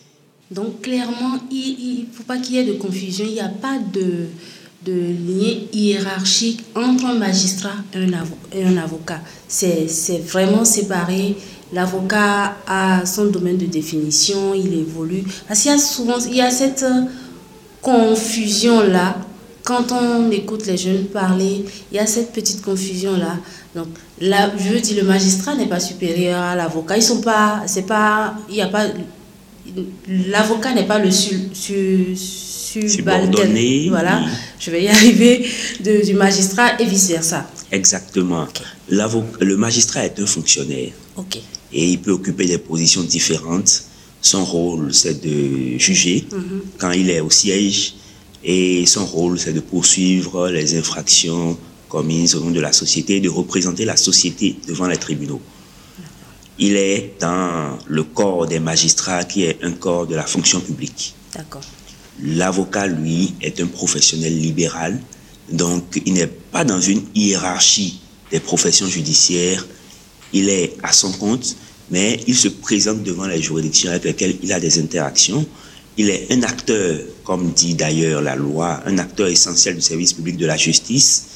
Donc 0.54 0.82
clairement, 0.82 1.38
il 1.50 2.06
ne 2.10 2.14
faut 2.14 2.24
pas 2.24 2.36
qu'il 2.36 2.56
y 2.56 2.58
ait 2.58 2.64
de 2.64 2.74
confusion. 2.74 3.24
Il 3.26 3.32
n'y 3.32 3.40
a 3.40 3.48
pas 3.48 3.78
de, 3.78 4.26
de 4.84 4.92
lien 4.92 5.54
hiérarchique 5.72 6.62
entre 6.74 7.06
un 7.06 7.14
magistrat 7.14 7.76
et 7.94 8.64
un, 8.64 8.76
avocat. 8.76 9.20
C'est 9.48 10.18
vraiment 10.18 10.64
séparé. 10.64 11.36
L'avocat 11.72 12.56
a 12.66 13.06
son 13.06 13.26
domaine 13.26 13.56
de 13.56 13.64
définition, 13.64 14.52
il 14.52 14.74
évolue. 14.74 15.24
Parce 15.48 15.62
qu'il 15.62 15.70
y 15.70 15.74
a 15.74 15.78
souvent 15.78 16.18
il 16.18 16.36
y 16.36 16.42
a 16.42 16.50
cette 16.50 16.84
confusion-là. 17.80 19.16
Quand 19.64 19.92
on 19.92 20.30
écoute 20.30 20.66
les 20.66 20.76
jeunes 20.76 21.04
parler, 21.04 21.64
il 21.90 21.96
y 21.96 21.98
a 21.98 22.06
cette 22.06 22.32
petite 22.32 22.62
confusion-là. 22.62 23.36
Donc, 23.74 23.86
là, 24.20 24.50
je 24.58 24.76
dire, 24.78 25.02
le 25.02 25.08
magistrat 25.08 25.54
n'est 25.54 25.68
pas 25.68 25.80
supérieur 25.80 26.40
à 26.40 26.56
l'avocat. 26.56 26.96
Ils 26.96 27.02
sont 27.02 27.20
pas, 27.20 27.62
c'est 27.66 27.86
pas, 27.86 28.34
il 28.50 28.56
y 28.56 28.60
a 28.60 28.66
pas, 28.66 28.86
l'avocat 30.08 30.74
n'est 30.74 30.86
pas 30.86 30.98
le 30.98 31.10
su, 31.10 31.50
subordonné. 32.16 33.88
Voilà, 33.88 34.24
je 34.58 34.70
vais 34.70 34.84
y 34.84 34.88
arriver 34.96 35.46
du 35.80 36.14
magistrat 36.14 36.80
et 36.80 36.84
vice 36.84 37.08
versa. 37.08 37.50
Exactement. 37.70 38.46
Le 38.88 39.56
magistrat 39.56 40.04
est 40.04 40.18
un 40.20 40.26
fonctionnaire. 40.26 40.92
Ok. 41.16 41.38
Et 41.74 41.88
il 41.90 42.00
peut 42.00 42.10
occuper 42.10 42.44
des 42.44 42.58
positions 42.58 43.02
différentes 43.02 43.84
son 44.22 44.44
rôle, 44.44 44.94
c'est 44.94 45.20
de 45.20 45.76
juger 45.78 46.24
mhm. 46.32 46.62
quand 46.78 46.92
il 46.92 47.10
est 47.10 47.20
au 47.20 47.28
siège. 47.28 47.94
Et 48.44 48.86
son 48.86 49.04
rôle, 49.04 49.38
c'est 49.38 49.52
de 49.52 49.60
poursuivre 49.60 50.48
les 50.48 50.76
infractions 50.78 51.58
commises 51.88 52.34
au 52.34 52.40
nom 52.40 52.50
de 52.50 52.60
la 52.60 52.72
société 52.72 53.16
et 53.16 53.20
de 53.20 53.28
représenter 53.28 53.84
la 53.84 53.96
société 53.96 54.56
devant 54.66 54.86
les 54.86 54.96
tribunaux. 54.96 55.40
Il 56.58 56.76
est 56.76 57.14
dans 57.20 57.78
le 57.86 58.02
corps 58.04 58.46
des 58.46 58.60
magistrats 58.60 59.24
qui 59.24 59.44
est 59.44 59.62
un 59.62 59.72
corps 59.72 60.06
de 60.06 60.14
la 60.14 60.26
fonction 60.26 60.60
publique. 60.60 61.14
D'accord. 61.34 61.62
L'avocat, 62.22 62.86
lui, 62.86 63.34
est 63.40 63.60
un 63.60 63.66
professionnel 63.66 64.38
libéral, 64.38 65.00
donc 65.50 66.00
il 66.04 66.12
n'est 66.12 66.26
pas 66.26 66.64
dans 66.64 66.80
une 66.80 67.02
hiérarchie 67.14 68.00
des 68.30 68.40
professions 68.40 68.86
judiciaires, 68.86 69.66
il 70.32 70.48
est 70.48 70.76
à 70.82 70.92
son 70.92 71.12
compte, 71.12 71.56
mais 71.90 72.20
il 72.26 72.34
se 72.36 72.48
présente 72.48 73.02
devant 73.02 73.26
les 73.26 73.40
juridictions 73.42 73.90
avec 73.90 74.04
lesquelles 74.04 74.36
il 74.42 74.52
a 74.52 74.60
des 74.60 74.80
interactions. 74.80 75.46
Il 75.98 76.08
est 76.08 76.32
un 76.32 76.42
acteur, 76.42 77.00
comme 77.22 77.52
dit 77.52 77.74
d'ailleurs 77.74 78.22
la 78.22 78.34
loi, 78.34 78.80
un 78.86 78.96
acteur 78.96 79.26
essentiel 79.28 79.74
du 79.76 79.82
service 79.82 80.14
public 80.14 80.38
de 80.38 80.46
la 80.46 80.56
justice, 80.56 81.26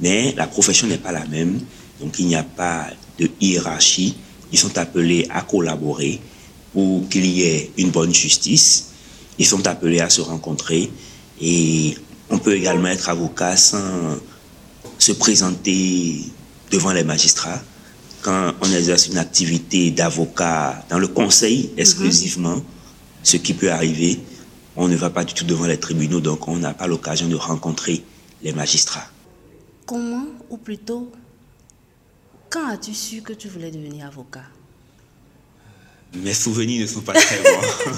mais 0.00 0.34
la 0.36 0.46
profession 0.46 0.86
n'est 0.86 0.98
pas 0.98 1.12
la 1.12 1.26
même, 1.26 1.60
donc 2.00 2.18
il 2.18 2.26
n'y 2.26 2.36
a 2.36 2.42
pas 2.42 2.86
de 3.18 3.28
hiérarchie. 3.40 4.16
Ils 4.52 4.58
sont 4.58 4.76
appelés 4.78 5.26
à 5.30 5.42
collaborer 5.42 6.20
pour 6.72 7.08
qu'il 7.08 7.26
y 7.26 7.42
ait 7.42 7.70
une 7.76 7.90
bonne 7.90 8.14
justice. 8.14 8.90
Ils 9.38 9.46
sont 9.46 9.66
appelés 9.66 10.00
à 10.00 10.10
se 10.10 10.20
rencontrer 10.20 10.90
et 11.40 11.96
on 12.30 12.38
peut 12.38 12.54
également 12.54 12.88
être 12.88 13.08
avocat 13.08 13.56
sans 13.56 14.18
se 14.98 15.12
présenter 15.12 16.24
devant 16.70 16.92
les 16.92 17.04
magistrats 17.04 17.62
quand 18.22 18.52
on 18.60 18.72
exerce 18.72 19.06
une 19.08 19.18
activité 19.18 19.90
d'avocat 19.90 20.84
dans 20.88 20.98
le 20.98 21.08
conseil 21.08 21.70
exclusivement, 21.76 22.60
ce 23.22 23.36
qui 23.36 23.54
peut 23.54 23.70
arriver, 23.70 24.20
on 24.76 24.88
ne 24.88 24.96
va 24.96 25.10
pas 25.10 25.24
du 25.24 25.34
tout 25.34 25.44
devant 25.44 25.66
les 25.66 25.78
tribunaux, 25.78 26.20
donc 26.20 26.48
on 26.48 26.56
n'a 26.56 26.74
pas 26.74 26.86
l'occasion 26.86 27.28
de 27.28 27.36
rencontrer 27.36 28.02
les 28.42 28.52
magistrats. 28.52 29.06
Comment, 29.86 30.26
ou 30.50 30.56
plutôt, 30.56 31.10
quand 32.50 32.68
as-tu 32.70 32.94
su 32.94 33.22
que 33.22 33.32
tu 33.32 33.48
voulais 33.48 33.70
devenir 33.70 34.06
avocat? 34.06 34.44
Mes 36.14 36.34
souvenirs 36.34 36.82
ne 36.82 36.86
sont 36.86 37.02
pas 37.02 37.12
très 37.12 37.38
bons. 37.42 37.94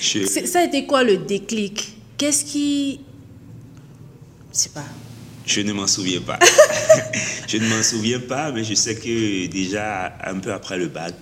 Ça 0.46 0.60
a 0.60 0.64
été 0.64 0.86
quoi 0.86 1.04
le 1.04 1.18
déclic? 1.18 1.96
Qu'est-ce 2.18 2.44
qui... 2.44 3.00
Je 4.52 4.58
sais 4.58 4.68
pas. 4.70 4.84
Je 5.46 5.60
ne 5.60 5.72
m'en 5.72 5.86
souviens 5.86 6.20
pas. 6.20 6.38
je 7.48 7.56
ne 7.58 7.68
m'en 7.68 7.82
souviens 7.82 8.20
pas, 8.20 8.50
mais 8.50 8.64
je 8.64 8.74
sais 8.74 8.96
que 8.96 9.46
déjà 9.46 10.16
un 10.24 10.38
peu 10.38 10.52
après 10.52 10.78
le 10.78 10.88
bac, 10.88 11.14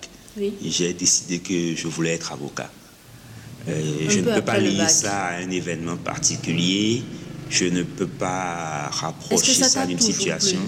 j'ai 0.65 0.93
décidé 0.95 1.41
que 1.41 1.75
je 1.77 1.89
voulais 1.89 2.15
être 2.15 2.33
avocat. 2.33 2.71
Euh, 3.69 4.07
je 4.09 4.21
ne 4.21 4.35
peux 4.35 4.43
pas 4.43 4.59
lier 4.59 4.89
ça 4.89 5.27
à 5.27 5.37
un 5.37 5.51
événement 5.51 5.97
particulier. 5.97 7.03
Je 7.51 7.67
ne 7.67 7.83
peux 7.83 8.07
pas 8.07 8.89
rapprocher 8.91 9.55
ça, 9.55 9.87
d'une 9.87 9.99
situation. 9.99 10.61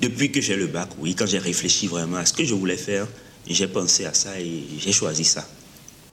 Depuis 0.00 0.30
que 0.30 0.40
j'ai 0.40 0.56
le 0.56 0.66
bac, 0.66 0.88
oui, 0.98 1.14
quand 1.14 1.26
j'ai 1.26 1.38
réfléchi 1.38 1.86
vraiment 1.86 2.18
à 2.18 2.26
ce 2.26 2.32
que 2.32 2.44
je 2.44 2.54
voulais 2.54 2.76
faire, 2.76 3.06
j'ai 3.48 3.66
pensé 3.66 4.04
à 4.04 4.12
ça 4.12 4.38
et 4.40 4.62
j'ai 4.78 4.92
choisi 4.92 5.24
ça. 5.24 5.46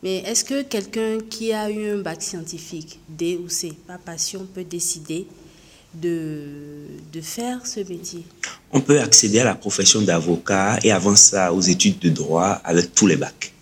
Mais 0.03 0.17
est-ce 0.19 0.43
que 0.43 0.63
quelqu'un 0.63 1.17
qui 1.29 1.53
a 1.53 1.69
eu 1.69 1.91
un 1.91 1.97
bac 1.97 2.21
scientifique, 2.21 2.99
D 3.09 3.39
ou 3.43 3.49
C, 3.49 3.73
pas 3.87 3.97
passion, 3.97 4.45
peut 4.53 4.63
décider 4.63 5.27
de, 5.93 6.41
de 7.11 7.21
faire 7.21 7.65
ce 7.65 7.79
métier? 7.81 8.23
On 8.71 8.81
peut 8.81 8.99
accéder 8.99 9.39
à 9.39 9.45
la 9.45 9.55
profession 9.55 10.01
d'avocat 10.01 10.79
et 10.83 10.91
avant 10.91 11.15
ça 11.15 11.53
aux 11.53 11.61
études 11.61 11.99
de 11.99 12.09
droit 12.09 12.61
avec 12.63 12.93
tous 12.93 13.07
les 13.07 13.15
bacs. 13.15 13.53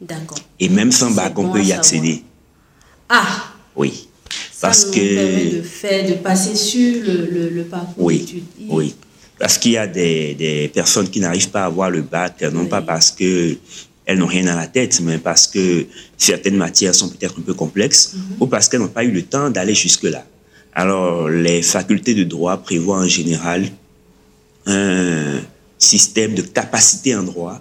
D'accord. 0.00 0.38
Et 0.58 0.68
même 0.68 0.92
sans 0.92 1.10
bac, 1.10 1.38
on 1.38 1.50
peut 1.50 1.62
y 1.62 1.72
accéder. 1.72 2.22
Ah 3.08 3.52
Oui. 3.76 4.08
Ça 4.50 4.68
parce 4.68 4.86
nous 4.86 4.92
que 4.92 5.14
permet 5.14 5.44
de 5.50 5.62
faire, 5.62 6.08
de 6.08 6.14
passer 6.14 6.56
sur 6.56 7.02
le, 7.04 7.50
le, 7.50 7.64
parcours 7.64 8.04
oui, 8.04 8.44
Oui. 8.68 8.94
Parce 9.42 9.58
qu'il 9.58 9.72
y 9.72 9.76
a 9.76 9.88
des, 9.88 10.34
des, 10.34 10.68
personnes 10.68 11.10
qui 11.10 11.18
n'arrivent 11.18 11.50
pas 11.50 11.64
à 11.64 11.66
avoir 11.66 11.90
le 11.90 12.02
bac, 12.02 12.42
non 12.52 12.66
pas 12.66 12.80
parce 12.80 13.10
que 13.10 13.56
elles 14.06 14.18
n'ont 14.18 14.26
rien 14.26 14.46
à 14.46 14.54
la 14.54 14.68
tête, 14.68 15.00
mais 15.00 15.18
parce 15.18 15.48
que 15.48 15.84
certaines 16.16 16.56
matières 16.56 16.94
sont 16.94 17.08
peut-être 17.08 17.40
un 17.40 17.42
peu 17.42 17.52
complexes 17.52 18.12
mhm. 18.14 18.22
ou 18.38 18.46
parce 18.46 18.68
qu'elles 18.68 18.78
n'ont 18.78 18.86
pas 18.86 19.02
eu 19.02 19.10
le 19.10 19.22
temps 19.22 19.50
d'aller 19.50 19.74
jusque-là. 19.74 20.24
Alors, 20.72 21.28
les 21.28 21.60
facultés 21.60 22.14
de 22.14 22.22
droit 22.22 22.56
prévoient 22.58 23.00
en 23.00 23.08
général 23.08 23.66
un 24.66 25.40
système 25.76 26.36
de 26.36 26.42
capacité 26.42 27.16
en 27.16 27.24
droit 27.24 27.60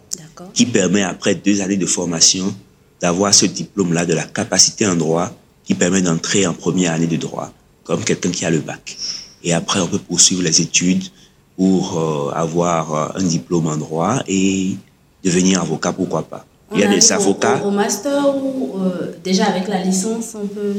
qui 0.53 0.67
permet, 0.67 1.01
après 1.01 1.33
deux 1.33 1.61
années 1.61 1.77
de 1.77 1.87
formation, 1.87 2.55
d'avoir 3.01 3.33
ce 3.33 3.47
diplôme-là 3.47 4.05
de 4.05 4.13
la 4.13 4.25
capacité 4.25 4.85
en 4.85 4.95
droit 4.95 5.35
qui 5.63 5.73
permet 5.73 6.03
d'entrer 6.03 6.45
en 6.45 6.53
première 6.53 6.91
année 6.91 7.07
de 7.07 7.17
droit, 7.17 7.51
comme 7.83 8.03
quelqu'un 8.03 8.29
qui 8.29 8.45
a 8.45 8.51
le 8.51 8.59
bac. 8.59 8.95
Et 9.43 9.51
après, 9.51 9.79
on 9.79 9.87
peut 9.87 9.97
poursuivre 9.97 10.43
les 10.43 10.61
études 10.61 11.05
pour 11.61 11.95
euh, 11.95 12.31
avoir 12.33 12.95
euh, 12.95 13.19
un 13.19 13.23
diplôme 13.23 13.67
en 13.67 13.77
droit 13.77 14.23
et 14.27 14.71
devenir 15.23 15.61
avocat, 15.61 15.93
pourquoi 15.93 16.23
pas. 16.23 16.43
Il 16.73 16.79
y 16.79 16.83
a 16.83 16.87
des 16.87 17.11
avocats. 17.11 17.61
Au, 17.63 17.69
master 17.69 18.35
ou 18.35 18.79
euh, 18.79 19.13
déjà 19.23 19.45
avec 19.45 19.67
la 19.67 19.79
licence, 19.83 20.33
on 20.33 20.47
peut. 20.47 20.73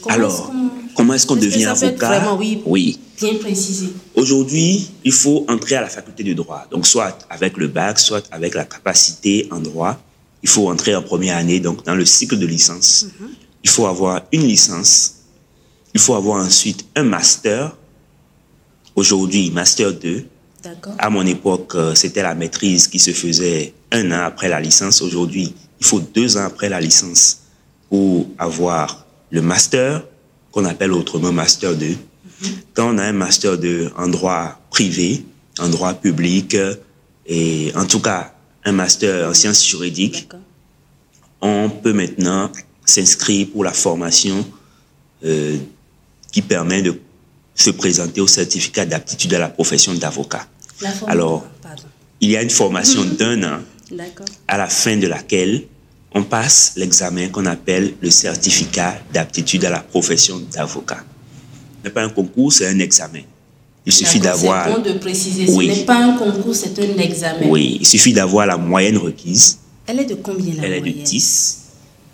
Comment 0.00 0.14
Alors, 0.14 0.52
comment 0.94 1.14
est-ce 1.14 1.26
qu'on 1.26 1.34
devient 1.34 1.64
avocat? 1.64 2.06
vraiment, 2.06 2.36
oui, 2.36 2.62
oui. 2.66 3.00
Bien 3.20 3.34
précisé. 3.34 3.88
Aujourd'hui, 4.14 4.88
il 5.02 5.10
faut 5.10 5.44
entrer 5.48 5.74
à 5.74 5.80
la 5.80 5.88
faculté 5.88 6.22
de 6.22 6.34
droit. 6.34 6.66
Donc, 6.70 6.86
soit 6.86 7.18
avec 7.30 7.56
le 7.56 7.66
bac, 7.66 7.98
soit 7.98 8.24
avec 8.30 8.54
la 8.54 8.64
capacité 8.64 9.48
en 9.50 9.58
droit. 9.58 9.98
Il 10.44 10.48
faut 10.48 10.70
entrer 10.70 10.94
en 10.94 11.02
première 11.02 11.36
année, 11.36 11.58
donc 11.58 11.84
dans 11.84 11.96
le 11.96 12.04
cycle 12.04 12.38
de 12.38 12.46
licence. 12.46 13.06
Mhm. 13.06 13.28
Il 13.64 13.70
faut 13.70 13.86
avoir 13.86 14.22
une 14.30 14.42
licence. 14.42 15.14
Il 15.94 16.00
faut 16.00 16.14
avoir 16.14 16.44
ensuite 16.46 16.84
un 16.94 17.02
master. 17.02 17.74
Aujourd'hui, 18.98 19.52
master 19.52 19.92
2. 19.92 20.24
À 20.98 21.08
mon 21.08 21.24
époque, 21.24 21.76
euh, 21.76 21.94
c'était 21.94 22.24
la 22.24 22.34
maîtrise 22.34 22.88
qui 22.88 22.98
se 22.98 23.12
faisait 23.12 23.72
un 23.92 24.10
an 24.10 24.24
après 24.24 24.48
la 24.48 24.60
licence. 24.60 25.02
Aujourd'hui, 25.02 25.54
il 25.78 25.86
faut 25.86 26.00
deux 26.00 26.36
ans 26.36 26.46
après 26.46 26.68
la 26.68 26.80
licence 26.80 27.42
pour 27.88 28.26
avoir 28.38 29.06
le 29.30 29.40
master, 29.40 30.04
qu'on 30.50 30.64
appelle 30.64 30.92
autrement 30.92 31.30
master 31.30 31.76
2. 31.76 31.96
Quand 32.74 32.92
on 32.92 32.98
a 32.98 33.04
un 33.04 33.12
master 33.12 33.56
2 33.56 33.92
en 33.96 34.08
droit 34.08 34.60
privé, 34.68 35.24
en 35.60 35.68
droit 35.68 35.94
public, 35.94 36.56
et 37.24 37.70
en 37.76 37.84
tout 37.84 38.00
cas 38.00 38.34
un 38.64 38.72
master 38.72 39.28
en 39.28 39.32
sciences 39.32 39.64
juridiques, 39.64 40.28
on 41.40 41.70
peut 41.70 41.92
maintenant 41.92 42.50
s'inscrire 42.84 43.46
pour 43.52 43.62
la 43.62 43.72
formation 43.72 44.44
euh, 45.24 45.56
qui 46.32 46.42
permet 46.42 46.82
de 46.82 46.98
se 47.58 47.70
présenter 47.70 48.20
au 48.20 48.26
certificat 48.26 48.86
d'aptitude 48.86 49.34
à 49.34 49.40
la 49.40 49.48
profession 49.48 49.92
d'avocat. 49.92 50.46
Alors, 51.08 51.44
il 52.20 52.30
y 52.30 52.36
a 52.36 52.42
une 52.42 52.50
formation 52.50 53.04
d'un 53.18 53.42
an 53.42 53.60
à 54.46 54.56
la 54.56 54.68
fin 54.68 54.96
de 54.96 55.08
laquelle 55.08 55.64
on 56.14 56.22
passe 56.22 56.74
l'examen 56.76 57.28
qu'on 57.28 57.46
appelle 57.46 57.94
le 58.00 58.10
certificat 58.10 58.94
d'aptitude 59.12 59.64
à 59.64 59.70
la 59.70 59.80
profession 59.80 60.38
d'avocat. 60.52 61.04
Ce 61.82 61.88
n'est 61.88 61.92
pas 61.92 62.04
un 62.04 62.08
concours, 62.10 62.52
c'est 62.52 62.66
un 62.68 62.78
examen. 62.78 63.22
Il 63.84 63.92
suffit 63.92 64.20
d'avoir. 64.20 64.66
C'est 64.66 64.74
bon 64.74 64.82
de 64.82 64.98
préciser, 64.98 65.46
ce 65.46 65.52
n'est 65.52 65.84
pas 65.84 65.98
un 65.98 66.16
concours, 66.16 66.54
c'est 66.54 66.78
un 66.78 66.98
examen. 66.98 67.46
Oui, 67.48 67.78
il 67.80 67.86
suffit 67.86 68.12
d'avoir 68.12 68.46
la 68.46 68.56
moyenne 68.56 68.98
requise. 68.98 69.58
Elle 69.86 70.00
est 70.00 70.04
de 70.04 70.14
combien 70.14 70.54
la 70.54 70.64
Elle 70.64 70.74
est 70.74 70.80
de 70.80 71.02
10. 71.02 71.58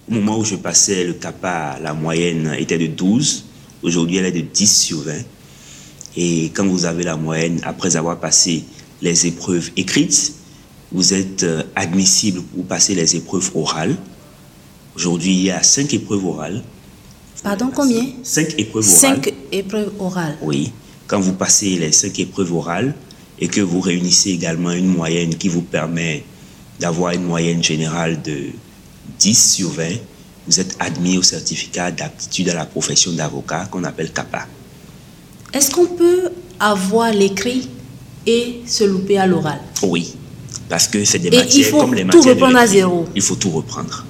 Au 0.09 0.15
moment 0.15 0.39
où 0.39 0.45
je 0.45 0.57
passais 0.57 1.05
le 1.05 1.15
CAPA, 1.15 1.79
la 1.83 1.93
moyenne 1.93 2.55
était 2.59 2.79
de 2.79 2.87
12. 2.87 3.45
Aujourd'hui, 3.83 4.17
elle 4.17 4.27
est 4.27 4.33
de 4.33 4.41
10 4.41 4.81
sur 4.81 5.01
20. 5.01 5.13
Et 6.17 6.51
quand 6.55 6.67
vous 6.67 6.85
avez 6.85 7.03
la 7.03 7.17
moyenne, 7.17 7.61
après 7.65 7.97
avoir 7.97 8.19
passé 8.21 8.65
les 9.03 9.27
épreuves 9.27 9.71
écrites, 9.77 10.35
vous 10.93 11.13
êtes 11.13 11.43
euh, 11.43 11.63
admissible 11.75 12.43
pour 12.43 12.65
passer 12.67 12.95
les 12.95 13.17
épreuves 13.17 13.51
orales. 13.55 13.97
Aujourd'hui, 14.95 15.33
il 15.33 15.43
y 15.43 15.51
a 15.51 15.63
cinq 15.63 15.93
épreuves 15.93 16.25
orales. 16.25 16.63
Pardon, 17.43 17.71
combien? 17.75 18.07
Cinq 18.23 18.55
épreuves 18.59 18.87
orales. 18.87 18.99
Cinq 18.99 19.35
épreuves 19.51 19.93
orales. 19.99 20.39
Oui. 20.41 20.73
Quand 21.09 21.21
vous 21.21 21.33
passez 21.33 21.77
les 21.77 21.91
cinq 21.93 22.19
épreuves 22.21 22.55
orales 22.55 22.95
et 23.41 23.49
que 23.49 23.61
vous 23.61 23.81
réunissez 23.81 24.31
également 24.31 24.71
une 24.71 24.87
moyenne 24.87 25.35
qui 25.37 25.49
vous 25.49 25.63
permet 25.63 26.25
d'avoir 26.79 27.13
une 27.13 27.25
moyenne 27.25 27.63
générale 27.63 28.23
de 28.23 28.51
10 29.19 29.55
sur 29.55 29.71
20, 29.71 29.85
vous 30.47 30.61
êtes 30.61 30.77
admis 30.79 31.19
au 31.19 31.23
certificat 31.23 31.91
d'aptitude 31.91 32.49
à 32.51 32.55
la 32.55 32.67
profession 32.67 33.13
d'avocat 33.13 33.67
qu'on 33.71 33.85
appelle 33.85 34.13
CAPA. 34.13 34.47
Est-ce 35.55 35.71
qu'on 35.71 35.87
peut 35.87 36.31
avoir 36.59 37.13
l'écrit 37.13 37.69
et 38.27 38.61
se 38.67 38.85
louper 38.85 39.19
à 39.19 39.27
l'oral? 39.27 39.61
Oui, 39.83 40.15
parce 40.69 40.89
que 40.89 41.05
c'est 41.05 41.21
des 41.21 41.29
Et 41.29 41.31
il 41.31 41.39
matières 41.39 41.67
faut 41.69 41.79
comme 41.79 41.95
les 41.95 42.03
tout 42.03 42.07
matières 42.09 42.25
de 42.25 42.31
reprendre 42.31 42.59
à 42.59 42.67
zéro. 42.67 43.07
Il 43.15 43.23
faut 43.23 43.37
tout 43.37 43.51
reprendre. 43.51 44.05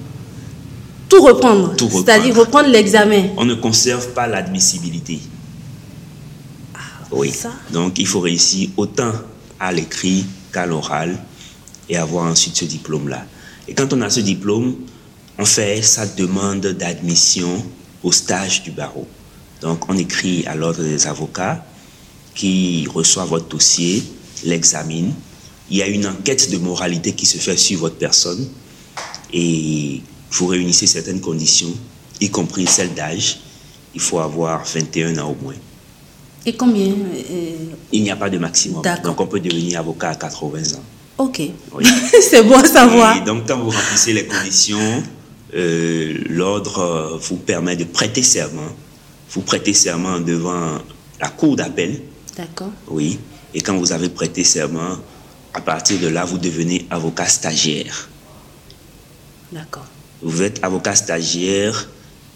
Tout 1.07 1.21
reprendre. 1.21 1.75
Tout 1.75 1.85
reprendre. 1.85 2.05
C'est-à-dire 2.05 2.35
reprendre 2.35 2.69
l'examen. 2.69 3.27
On 3.37 3.45
ne 3.45 3.55
conserve 3.55 4.09
pas 4.09 4.27
l'admissibilité. 4.27 5.19
Oui. 7.11 7.31
ça. 7.31 7.51
Donc 7.71 7.99
il 7.99 8.07
faut 8.07 8.19
réussir 8.19 8.69
autant 8.75 9.11
à 9.59 9.71
l'écrit 9.71 10.25
qu'à 10.51 10.65
l'oral 10.65 11.17
et 11.87 11.97
avoir 11.97 12.25
ensuite 12.25 12.55
ce 12.57 12.65
diplôme-là. 12.65 13.25
Et 13.67 13.73
quand 13.73 13.93
on 13.93 14.01
a 14.01 14.09
ce 14.09 14.19
diplôme, 14.19 14.75
on 15.37 15.45
fait 15.45 15.81
sa 15.81 16.05
demande 16.05 16.65
d'admission 16.65 17.63
au 18.03 18.11
stage 18.11 18.63
du 18.63 18.71
barreau. 18.71 19.07
Donc 19.61 19.89
on 19.89 19.97
écrit 19.97 20.45
à 20.45 20.55
l'ordre 20.55 20.83
des 20.83 21.07
avocats 21.07 21.65
qui 22.33 22.87
reçoit 22.93 23.25
votre 23.25 23.47
dossier, 23.47 24.03
l'examine. 24.43 25.13
Il 25.69 25.77
y 25.77 25.81
a 25.81 25.87
une 25.87 26.05
enquête 26.05 26.51
de 26.51 26.57
moralité 26.57 27.13
qui 27.13 27.25
se 27.25 27.37
fait 27.37 27.57
sur 27.57 27.79
votre 27.79 27.95
personne 27.95 28.47
et 29.33 30.01
vous 30.31 30.47
réunissez 30.47 30.87
certaines 30.87 31.21
conditions, 31.21 31.73
y 32.21 32.29
compris 32.29 32.67
celle 32.67 32.93
d'âge. 32.93 33.39
Il 33.93 34.01
faut 34.01 34.19
avoir 34.19 34.65
21 34.65 35.17
ans 35.19 35.31
au 35.31 35.43
moins. 35.43 35.55
Et 36.45 36.53
combien 36.53 36.91
euh, 36.91 37.55
Il 37.91 38.03
n'y 38.03 38.11
a 38.11 38.15
pas 38.15 38.29
de 38.29 38.37
maximum. 38.37 38.83
Donc 39.03 39.19
on 39.19 39.25
peut 39.25 39.39
devenir 39.39 39.79
avocat 39.79 40.09
à 40.09 40.15
80 40.15 40.75
ans. 40.75 40.83
Ok. 41.17 41.41
Oui. 41.73 41.85
C'est 42.21 42.43
bon 42.43 42.57
à 42.57 42.65
savoir. 42.65 43.17
Et 43.17 43.21
donc 43.21 43.47
quand 43.47 43.57
vous 43.57 43.71
remplissez 43.71 44.13
les 44.13 44.25
conditions, 44.25 45.03
euh, 45.55 46.17
l'ordre 46.29 47.17
vous 47.21 47.37
permet 47.37 47.75
de 47.75 47.85
prêter 47.85 48.21
serment. 48.21 48.69
Vous 49.35 49.41
prêtez 49.41 49.73
serment 49.73 50.19
devant 50.19 50.79
la 51.19 51.29
cour 51.29 51.55
d'appel, 51.57 52.01
D'accord. 52.37 52.71
oui. 52.87 53.19
Et 53.53 53.61
quand 53.61 53.77
vous 53.77 53.91
avez 53.91 54.09
prêté 54.09 54.43
serment, 54.43 54.97
à 55.53 55.61
partir 55.61 55.99
de 55.99 56.07
là, 56.07 56.25
vous 56.25 56.37
devenez 56.37 56.85
avocat 56.89 57.27
stagiaire. 57.27 58.09
D'accord. 59.51 59.85
Vous 60.21 60.41
êtes 60.41 60.63
avocat 60.63 60.95
stagiaire, 60.95 61.89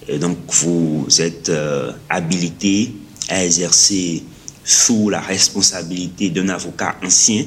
et 0.08 0.18
donc 0.20 0.38
vous 0.50 1.08
êtes 1.20 1.50
euh, 1.50 1.91
habilité 2.10 2.94
à 3.29 3.44
exercer 3.46 4.24
sous 4.63 5.10
la 5.10 5.20
responsabilité 5.20 6.29
d'un 6.29 6.50
avocat 6.50 6.96
ancien 7.03 7.46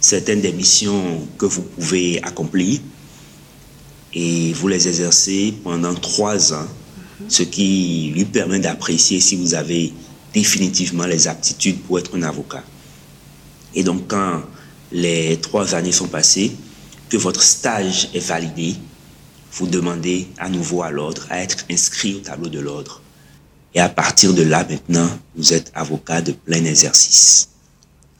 certaines 0.00 0.40
des 0.40 0.52
missions 0.52 1.28
que 1.36 1.46
vous 1.46 1.62
pouvez 1.62 2.22
accomplir 2.22 2.80
et 4.14 4.52
vous 4.54 4.66
les 4.68 4.88
exercez 4.88 5.54
pendant 5.62 5.94
trois 5.94 6.52
ans, 6.52 6.66
ce 7.28 7.42
qui 7.42 8.12
lui 8.14 8.24
permet 8.24 8.58
d'apprécier 8.58 9.20
si 9.20 9.36
vous 9.36 9.54
avez 9.54 9.92
définitivement 10.32 11.06
les 11.06 11.28
aptitudes 11.28 11.80
pour 11.82 11.98
être 11.98 12.16
un 12.16 12.22
avocat. 12.22 12.62
Et 13.74 13.82
donc 13.82 14.08
quand 14.08 14.42
les 14.92 15.38
trois 15.40 15.74
années 15.74 15.92
sont 15.92 16.08
passées, 16.08 16.52
que 17.08 17.16
votre 17.16 17.42
stage 17.42 18.08
est 18.14 18.20
validé, 18.26 18.76
vous 19.52 19.66
demandez 19.66 20.28
à 20.38 20.48
nouveau 20.48 20.82
à 20.82 20.90
l'ordre 20.90 21.26
à 21.28 21.40
être 21.42 21.64
inscrit 21.70 22.14
au 22.14 22.20
tableau 22.20 22.48
de 22.48 22.60
l'ordre. 22.60 23.02
Et 23.74 23.80
à 23.80 23.88
partir 23.88 24.32
de 24.34 24.42
là, 24.42 24.66
maintenant, 24.68 25.08
vous 25.36 25.52
êtes 25.52 25.70
avocat 25.74 26.22
de 26.22 26.32
plein 26.32 26.64
exercice. 26.64 27.48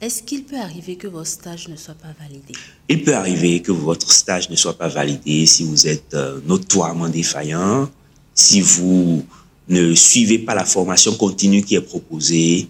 Est-ce 0.01 0.23
qu'il 0.23 0.45
peut 0.45 0.57
arriver 0.57 0.95
que 0.95 1.07
votre 1.07 1.29
stage 1.29 1.67
ne 1.67 1.75
soit 1.75 1.93
pas 1.93 2.13
validé? 2.19 2.53
Il 2.89 3.03
peut 3.03 3.15
arriver 3.15 3.61
que 3.61 3.71
votre 3.71 4.11
stage 4.11 4.49
ne 4.49 4.55
soit 4.55 4.77
pas 4.77 4.87
validé 4.87 5.45
si 5.45 5.63
vous 5.63 5.87
êtes 5.87 6.13
euh, 6.13 6.39
notoirement 6.45 7.07
défaillant, 7.07 7.89
si 8.33 8.61
vous 8.61 9.25
ne 9.67 9.93
suivez 9.93 10.39
pas 10.39 10.55
la 10.55 10.65
formation 10.65 11.15
continue 11.15 11.61
qui 11.63 11.75
est 11.75 11.81
proposée, 11.81 12.67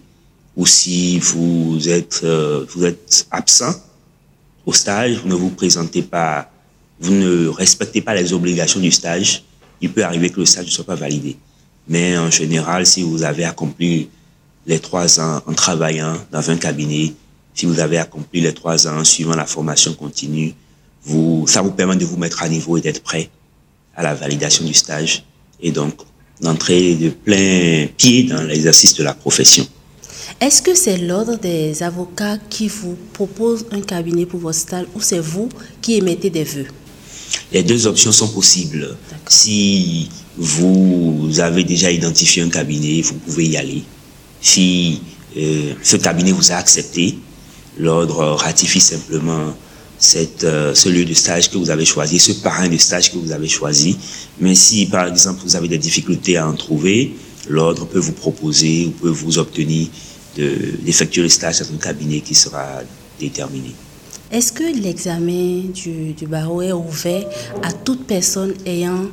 ou 0.56 0.66
si 0.66 1.18
vous 1.18 1.88
êtes, 1.88 2.20
euh, 2.24 2.64
vous 2.74 2.84
êtes 2.84 3.26
absent 3.30 3.74
au 4.66 4.72
stage, 4.72 5.18
vous 5.22 5.28
ne 5.28 5.34
vous 5.34 5.50
présentez 5.50 6.02
pas, 6.02 6.50
vous 7.00 7.12
ne 7.12 7.48
respectez 7.48 8.00
pas 8.00 8.14
les 8.14 8.32
obligations 8.32 8.80
du 8.80 8.90
stage, 8.90 9.42
il 9.80 9.90
peut 9.90 10.04
arriver 10.04 10.30
que 10.30 10.40
le 10.40 10.46
stage 10.46 10.66
ne 10.66 10.70
soit 10.70 10.84
pas 10.84 10.94
validé. 10.94 11.36
Mais 11.88 12.16
en 12.16 12.30
général, 12.30 12.86
si 12.86 13.02
vous 13.02 13.22
avez 13.22 13.44
accompli 13.44 14.08
les 14.66 14.78
trois 14.78 15.18
ans 15.18 15.42
en 15.46 15.52
travaillant 15.54 16.16
dans 16.30 16.50
un 16.50 16.56
cabinet, 16.56 17.12
si 17.54 17.66
vous 17.66 17.80
avez 17.80 17.98
accompli 17.98 18.40
les 18.40 18.54
trois 18.54 18.86
ans 18.86 18.98
en 18.98 19.04
suivant 19.04 19.34
la 19.34 19.46
formation 19.46 19.92
continue, 19.94 20.54
vous, 21.04 21.46
ça 21.48 21.62
vous 21.62 21.72
permet 21.72 21.96
de 21.96 22.04
vous 22.04 22.16
mettre 22.16 22.42
à 22.42 22.48
niveau 22.48 22.76
et 22.76 22.80
d'être 22.80 23.02
prêt 23.02 23.28
à 23.96 24.02
la 24.02 24.14
validation 24.14 24.64
du 24.64 24.74
stage 24.74 25.24
et 25.62 25.70
donc 25.70 25.94
d'entrer 26.40 26.94
de 26.94 27.08
plein 27.10 27.86
pied 27.96 28.24
dans 28.24 28.42
l'exercice 28.42 28.94
de 28.94 29.04
la 29.04 29.14
profession. 29.14 29.66
Est-ce 30.40 30.60
que 30.60 30.74
c'est 30.74 30.98
l'ordre 30.98 31.36
des 31.36 31.82
avocats 31.82 32.38
qui 32.50 32.68
vous 32.68 32.96
propose 33.12 33.66
un 33.70 33.80
cabinet 33.80 34.26
pour 34.26 34.40
votre 34.40 34.58
stage 34.58 34.86
ou 34.94 35.00
c'est 35.00 35.20
vous 35.20 35.48
qui 35.80 35.94
émettez 35.94 36.30
des 36.30 36.44
vœux? 36.44 36.66
Les 37.52 37.62
deux 37.62 37.86
options 37.86 38.12
sont 38.12 38.28
possibles. 38.28 38.96
Si 39.28 40.08
vous 40.36 41.30
avez 41.38 41.64
déjà 41.64 41.90
identifié 41.90 42.42
un 42.42 42.48
cabinet, 42.48 43.02
vous 43.02 43.14
pouvez 43.14 43.46
y 43.46 43.56
aller. 43.56 43.82
Si 44.40 45.00
euh, 45.36 45.74
ce 45.82 45.96
cabinet 45.96 46.32
vous 46.32 46.50
a 46.50 46.56
accepté, 46.56 47.18
l'ordre 47.78 48.24
ratifie 48.32 48.80
simplement 48.80 49.54
cette, 50.02 50.42
euh, 50.42 50.74
ce 50.74 50.88
lieu 50.88 51.04
de 51.04 51.14
stage 51.14 51.48
que 51.50 51.56
vous 51.56 51.70
avez 51.70 51.84
choisi, 51.84 52.18
ce 52.18 52.32
parrain 52.32 52.68
de 52.68 52.76
stage 52.76 53.12
que 53.12 53.18
vous 53.18 53.30
avez 53.30 53.46
choisi. 53.48 53.96
Mais 54.40 54.54
si, 54.56 54.86
par 54.86 55.06
exemple, 55.06 55.40
vous 55.44 55.54
avez 55.54 55.68
des 55.68 55.78
difficultés 55.78 56.36
à 56.36 56.48
en 56.48 56.54
trouver, 56.54 57.14
l'ordre 57.48 57.86
peut 57.86 58.00
vous 58.00 58.12
proposer 58.24 58.86
ou 58.86 58.90
peut 58.90 59.08
vous 59.22 59.38
obtenir 59.38 59.86
de- 60.36 60.74
d'effectuer 60.84 61.22
le 61.22 61.28
stage 61.28 61.60
dans 61.60 61.72
un 61.74 61.78
cabinet 61.78 62.20
qui 62.20 62.34
sera 62.34 62.66
déterminé. 63.20 63.72
Est-ce 64.32 64.50
que 64.52 64.64
l'examen 64.64 65.64
du, 65.72 66.14
du 66.14 66.26
barreau 66.26 66.62
est 66.62 66.72
ouvert 66.72 67.24
à 67.62 67.70
toute 67.72 68.04
personne 68.06 68.54
ayant 68.66 69.04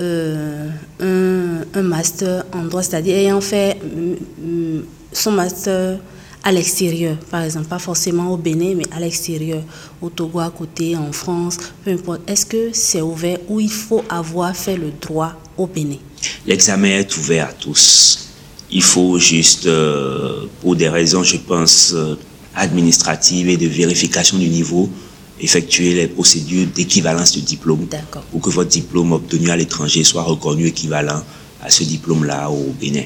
euh, 0.00 0.68
un, 1.00 1.78
un 1.78 1.82
master 1.82 2.44
en 2.52 2.64
droit, 2.64 2.82
c'est-à-dire 2.82 3.16
ayant 3.16 3.40
fait 3.40 3.76
mm, 3.82 4.46
mm, 4.78 4.82
son 5.12 5.32
master 5.32 5.98
à 6.44 6.52
l'extérieur, 6.52 7.16
par 7.30 7.42
exemple, 7.42 7.66
pas 7.68 7.78
forcément 7.78 8.30
au 8.30 8.36
Bénin, 8.36 8.74
mais 8.76 8.84
à 8.94 9.00
l'extérieur, 9.00 9.62
au 10.02 10.10
Togo 10.10 10.40
à 10.40 10.50
côté, 10.50 10.94
en 10.94 11.10
France, 11.10 11.56
peu 11.82 11.90
importe. 11.92 12.20
Est-ce 12.28 12.44
que 12.44 12.68
c'est 12.72 13.00
ouvert 13.00 13.38
ou 13.48 13.60
il 13.60 13.70
faut 13.70 14.04
avoir 14.10 14.54
fait 14.54 14.76
le 14.76 14.92
droit 15.00 15.32
au 15.56 15.66
Bénin? 15.66 15.96
L'examen 16.46 16.98
est 16.98 17.16
ouvert 17.16 17.48
à 17.48 17.52
tous. 17.52 18.28
Il 18.70 18.82
faut 18.82 19.18
juste, 19.18 19.66
euh, 19.66 20.44
pour 20.60 20.76
des 20.76 20.88
raisons, 20.90 21.22
je 21.22 21.38
pense, 21.38 21.92
euh, 21.94 22.14
administratives 22.54 23.48
et 23.48 23.56
de 23.56 23.66
vérification 23.66 24.36
du 24.36 24.48
niveau, 24.48 24.90
effectuer 25.40 25.94
les 25.94 26.08
procédures 26.08 26.66
d'équivalence 26.74 27.34
de 27.34 27.40
diplôme 27.40 27.86
D'accord. 27.90 28.22
pour 28.24 28.42
que 28.42 28.50
votre 28.50 28.70
diplôme 28.70 29.12
obtenu 29.12 29.48
à 29.50 29.56
l'étranger 29.56 30.04
soit 30.04 30.22
reconnu 30.22 30.66
équivalent 30.66 31.22
à 31.62 31.70
ce 31.70 31.84
diplôme-là 31.84 32.50
au 32.50 32.74
Bénin. 32.78 33.04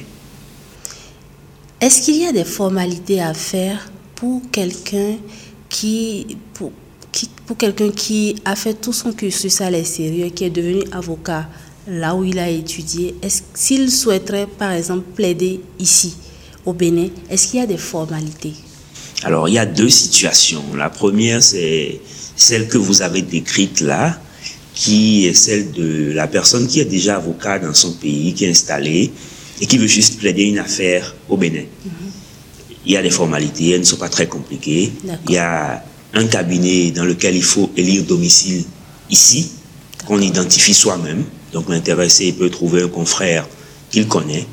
Est-ce 1.81 2.01
qu'il 2.01 2.17
y 2.17 2.25
a 2.25 2.33
des 2.33 2.43
formalités 2.43 3.21
à 3.21 3.33
faire 3.33 3.89
pour 4.15 4.41
quelqu'un 4.51 5.15
qui, 5.69 6.35
a 8.43 8.55
fait 8.57 8.73
tout 8.73 8.91
son 8.91 9.13
cursus 9.13 9.61
à 9.61 9.71
l'extérieur, 9.71 10.29
qui 10.35 10.43
est 10.43 10.49
devenu 10.49 10.83
avocat 10.91 11.47
là 11.87 12.15
où 12.15 12.25
il 12.25 12.37
a 12.37 12.49
étudié? 12.49 13.15
S'il 13.53 13.89
souhaiterait, 13.89 14.45
par 14.45 14.73
exemple, 14.73 15.05
plaider 15.15 15.61
ici, 15.79 16.15
au 16.65 16.73
Bénin, 16.73 17.07
est-ce 17.29 17.47
qu'il 17.47 17.61
y 17.61 17.63
a 17.63 17.65
des 17.65 17.77
formalités? 17.77 18.55
Alors, 19.23 19.47
il 19.47 19.53
y 19.53 19.59
a 19.59 19.65
deux 19.65 19.89
situations. 19.89 20.63
La 20.75 20.89
première, 20.89 21.41
c'est 21.41 22.01
celle 22.35 22.67
que 22.67 22.77
vous 22.77 23.01
avez 23.01 23.21
décrite 23.21 23.79
là, 23.79 24.19
qui 24.75 25.27
est 25.27 25.33
celle 25.33 25.71
de 25.71 26.11
la 26.11 26.27
personne 26.27 26.67
qui 26.67 26.81
est 26.81 26.85
déjà 26.85 27.15
avocat 27.15 27.57
dans 27.57 27.73
son 27.73 27.93
pays, 27.93 28.33
qui 28.33 28.43
est 28.43 28.49
installée 28.49 29.13
et 29.61 29.65
qui 29.65 29.77
veut 29.77 29.87
juste 29.87 30.19
plaider 30.19 30.43
une 30.43 30.59
affaire 30.59 31.15
au 31.27 31.37
Bénin. 31.37 31.63
Il 32.85 32.93
y 32.93 32.97
a 32.97 33.01
des 33.01 33.09
formalités, 33.09 33.71
elles 33.71 33.81
ne 33.81 33.85
sont 33.85 33.97
pas 33.97 34.09
très 34.09 34.27
compliquées. 34.27 34.91
Il 35.27 35.33
y 35.33 35.37
a 35.37 35.83
un 36.13 36.25
cabinet 36.27 36.91
dans 36.91 37.03
lequel 37.03 37.35
il 37.35 37.43
faut 37.43 37.69
élire 37.75 38.03
domicile 38.03 38.63
ici, 39.09 39.51
qu'on 40.07 40.21
identifie 40.21 40.73
soi-même. 40.73 41.23
Donc 41.53 41.69
l'intéressé 41.69 42.31
peut 42.31 42.49
trouver 42.49 42.83
un 42.83 42.87
confrère 42.87 43.47
qu'il 43.91 44.07
connaît 44.07 44.45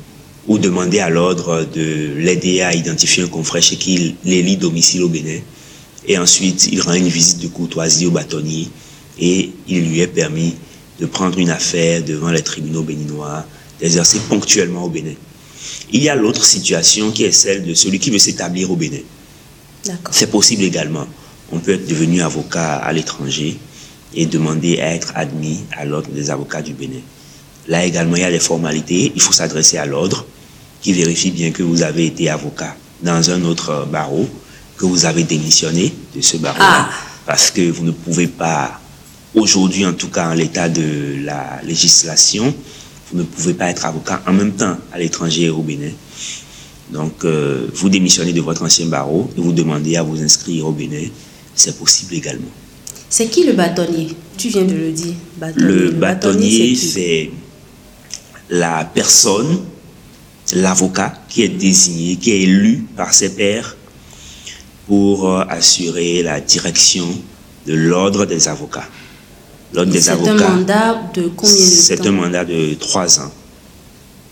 ou 0.47 0.57
demander 0.57 0.99
à 0.99 1.09
l'ordre 1.09 1.65
de 1.73 2.13
l'aider 2.17 2.61
à 2.61 2.73
identifier 2.73 3.23
un 3.23 3.27
confrère 3.27 3.61
chez 3.61 3.75
qui 3.75 4.15
il 4.23 4.33
élit 4.33 4.57
domicile 4.57 5.03
au 5.03 5.09
Bénin. 5.09 5.39
Et 6.07 6.17
ensuite, 6.17 6.69
il 6.71 6.81
rend 6.81 6.93
une 6.93 7.07
visite 7.09 7.39
de 7.39 7.47
courtoisie 7.47 8.05
au 8.05 8.11
bâtonnier 8.11 8.69
et 9.19 9.51
il 9.67 9.89
lui 9.89 9.99
est 9.99 10.07
permis 10.07 10.55
de 10.99 11.05
prendre 11.05 11.37
une 11.37 11.49
affaire 11.49 12.03
devant 12.03 12.31
les 12.31 12.41
tribunaux 12.41 12.83
béninois, 12.83 13.45
d'exercer 13.79 14.19
ponctuellement 14.29 14.83
au 14.83 14.89
Bénin. 14.89 15.13
Il 15.91 16.03
y 16.03 16.09
a 16.09 16.15
l'autre 16.15 16.45
situation 16.45 17.11
qui 17.11 17.23
est 17.23 17.31
celle 17.31 17.65
de 17.65 17.73
celui 17.73 17.99
qui 17.99 18.09
veut 18.09 18.19
s'établir 18.19 18.71
au 18.71 18.75
Bénin. 18.75 18.99
C'est 20.11 20.29
possible 20.29 20.63
également. 20.63 21.07
On 21.51 21.59
peut 21.59 21.73
être 21.73 21.87
devenu 21.87 22.21
avocat 22.21 22.75
à 22.75 22.91
l'étranger 22.91 23.57
et 24.13 24.25
demander 24.25 24.79
à 24.79 24.93
être 24.93 25.13
admis 25.15 25.59
à 25.77 25.85
l'ordre 25.85 26.09
des 26.09 26.29
avocats 26.29 26.61
du 26.61 26.73
Bénin. 26.73 26.99
Là 27.67 27.85
également, 27.85 28.15
il 28.15 28.21
y 28.21 28.25
a 28.25 28.31
des 28.31 28.39
formalités. 28.39 29.11
Il 29.15 29.21
faut 29.21 29.33
s'adresser 29.33 29.77
à 29.77 29.85
l'ordre 29.85 30.25
qui 30.81 30.93
vérifie 30.93 31.31
bien 31.31 31.51
que 31.51 31.63
vous 31.63 31.83
avez 31.83 32.05
été 32.05 32.29
avocat 32.29 32.75
dans 33.01 33.29
un 33.29 33.43
autre 33.43 33.87
barreau, 33.91 34.27
que 34.77 34.85
vous 34.85 35.05
avez 35.05 35.23
démissionné 35.23 35.93
de 36.15 36.21
ce 36.21 36.37
barreau-là, 36.37 36.89
ah. 36.89 36.93
parce 37.25 37.51
que 37.51 37.69
vous 37.69 37.83
ne 37.83 37.91
pouvez 37.91 38.27
pas, 38.27 38.79
aujourd'hui 39.35 39.85
en 39.85 39.93
tout 39.93 40.09
cas 40.09 40.29
en 40.29 40.33
l'état 40.33 40.69
de 40.69 41.17
la 41.23 41.61
législation, 41.63 42.53
vous 43.11 43.19
ne 43.19 43.23
pouvez 43.23 43.53
pas 43.53 43.69
être 43.69 43.85
avocat 43.85 44.21
en 44.27 44.33
même 44.33 44.53
temps 44.53 44.77
à 44.91 44.99
l'étranger 44.99 45.43
et 45.43 45.49
au 45.49 45.61
Bénin. 45.61 45.91
Donc, 46.91 47.25
euh, 47.25 47.67
vous 47.73 47.89
démissionnez 47.89 48.33
de 48.33 48.41
votre 48.41 48.63
ancien 48.63 48.85
barreau 48.85 49.29
et 49.37 49.41
vous 49.41 49.51
demandez 49.51 49.95
à 49.97 50.03
vous 50.03 50.21
inscrire 50.21 50.67
au 50.67 50.71
Bénin. 50.71 51.07
C'est 51.55 51.77
possible 51.77 52.15
également. 52.15 52.51
C'est 53.09 53.27
qui 53.27 53.45
le 53.45 53.53
bâtonnier? 53.53 54.09
Tu 54.37 54.49
viens 54.49 54.65
de 54.65 54.73
le 54.75 54.91
dire. 54.91 55.13
Le, 55.55 55.91
bâtonnier, 55.91 56.75
c'est 56.75 57.31
la 58.49 58.85
personne, 58.85 59.59
l'avocat 60.53 61.13
qui 61.29 61.43
est 61.43 61.49
désigné, 61.49 62.17
qui 62.17 62.31
est 62.31 62.41
élu 62.41 62.85
par 62.95 63.13
ses 63.13 63.29
pairs 63.29 63.75
pour 64.87 65.29
euh, 65.29 65.43
assurer 65.49 66.23
la 66.23 66.39
direction 66.39 67.07
de 67.65 67.73
l'ordre 67.73 68.25
des 68.25 68.47
avocats. 68.47 68.87
L'ordre 69.73 69.91
des 69.91 70.09
avocats. 70.09 70.37
C'est 70.37 70.43
un 70.43 70.49
mandat 70.49 71.11
de 71.13 71.21
combien 71.35 71.55
de 71.55 71.59
temps 71.59 71.67
C'est 71.69 72.05
un 72.05 72.11
mandat 72.11 72.45
de 72.45 72.73
trois 72.75 73.19
ans. 73.19 73.31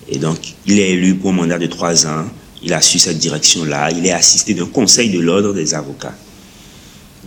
Et 0.08 0.18
donc, 0.18 0.38
il 0.66 0.80
est 0.80 0.92
élu 0.92 1.16
pour 1.16 1.32
un 1.32 1.34
mandat 1.34 1.58
de 1.58 1.68
trois 1.68 2.06
ans. 2.06 2.26
Il 2.64 2.74
a 2.74 2.82
su 2.82 3.00
cette 3.00 3.18
direction-là. 3.18 3.92
Il 3.92 4.06
est 4.06 4.12
assisté 4.12 4.54
d'un 4.54 4.66
conseil 4.66 5.10
de 5.10 5.20
l'ordre 5.20 5.54
des 5.54 5.74
avocats. 5.74 6.16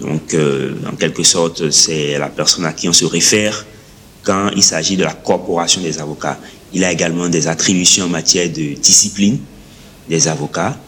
Donc, 0.01 0.35
euh, 0.35 0.75
en 0.91 0.95
quelque 0.97 1.23
sorte, 1.23 1.71
c'est 1.71 2.19
la 2.19 2.29
personne 2.29 2.65
à 2.65 2.73
qui 2.73 2.89
on 2.89 2.93
se 2.93 3.05
réfère 3.05 3.67
quand 4.23 4.51
il 4.55 4.63
s'agit 4.63 4.97
de 4.97 5.05
la 5.05 5.13
corporation 5.13 5.81
des 5.81 5.99
avocats. 5.99 6.39
Il 6.73 6.85
a 6.85 6.93
également 6.93 7.29
des 7.29 7.49
attributions 7.49 8.05
en 8.05 8.09
matière 8.09 8.49
de 8.49 8.75
discipline 8.75 9.39
des 10.09 10.29
avocats. 10.29 10.79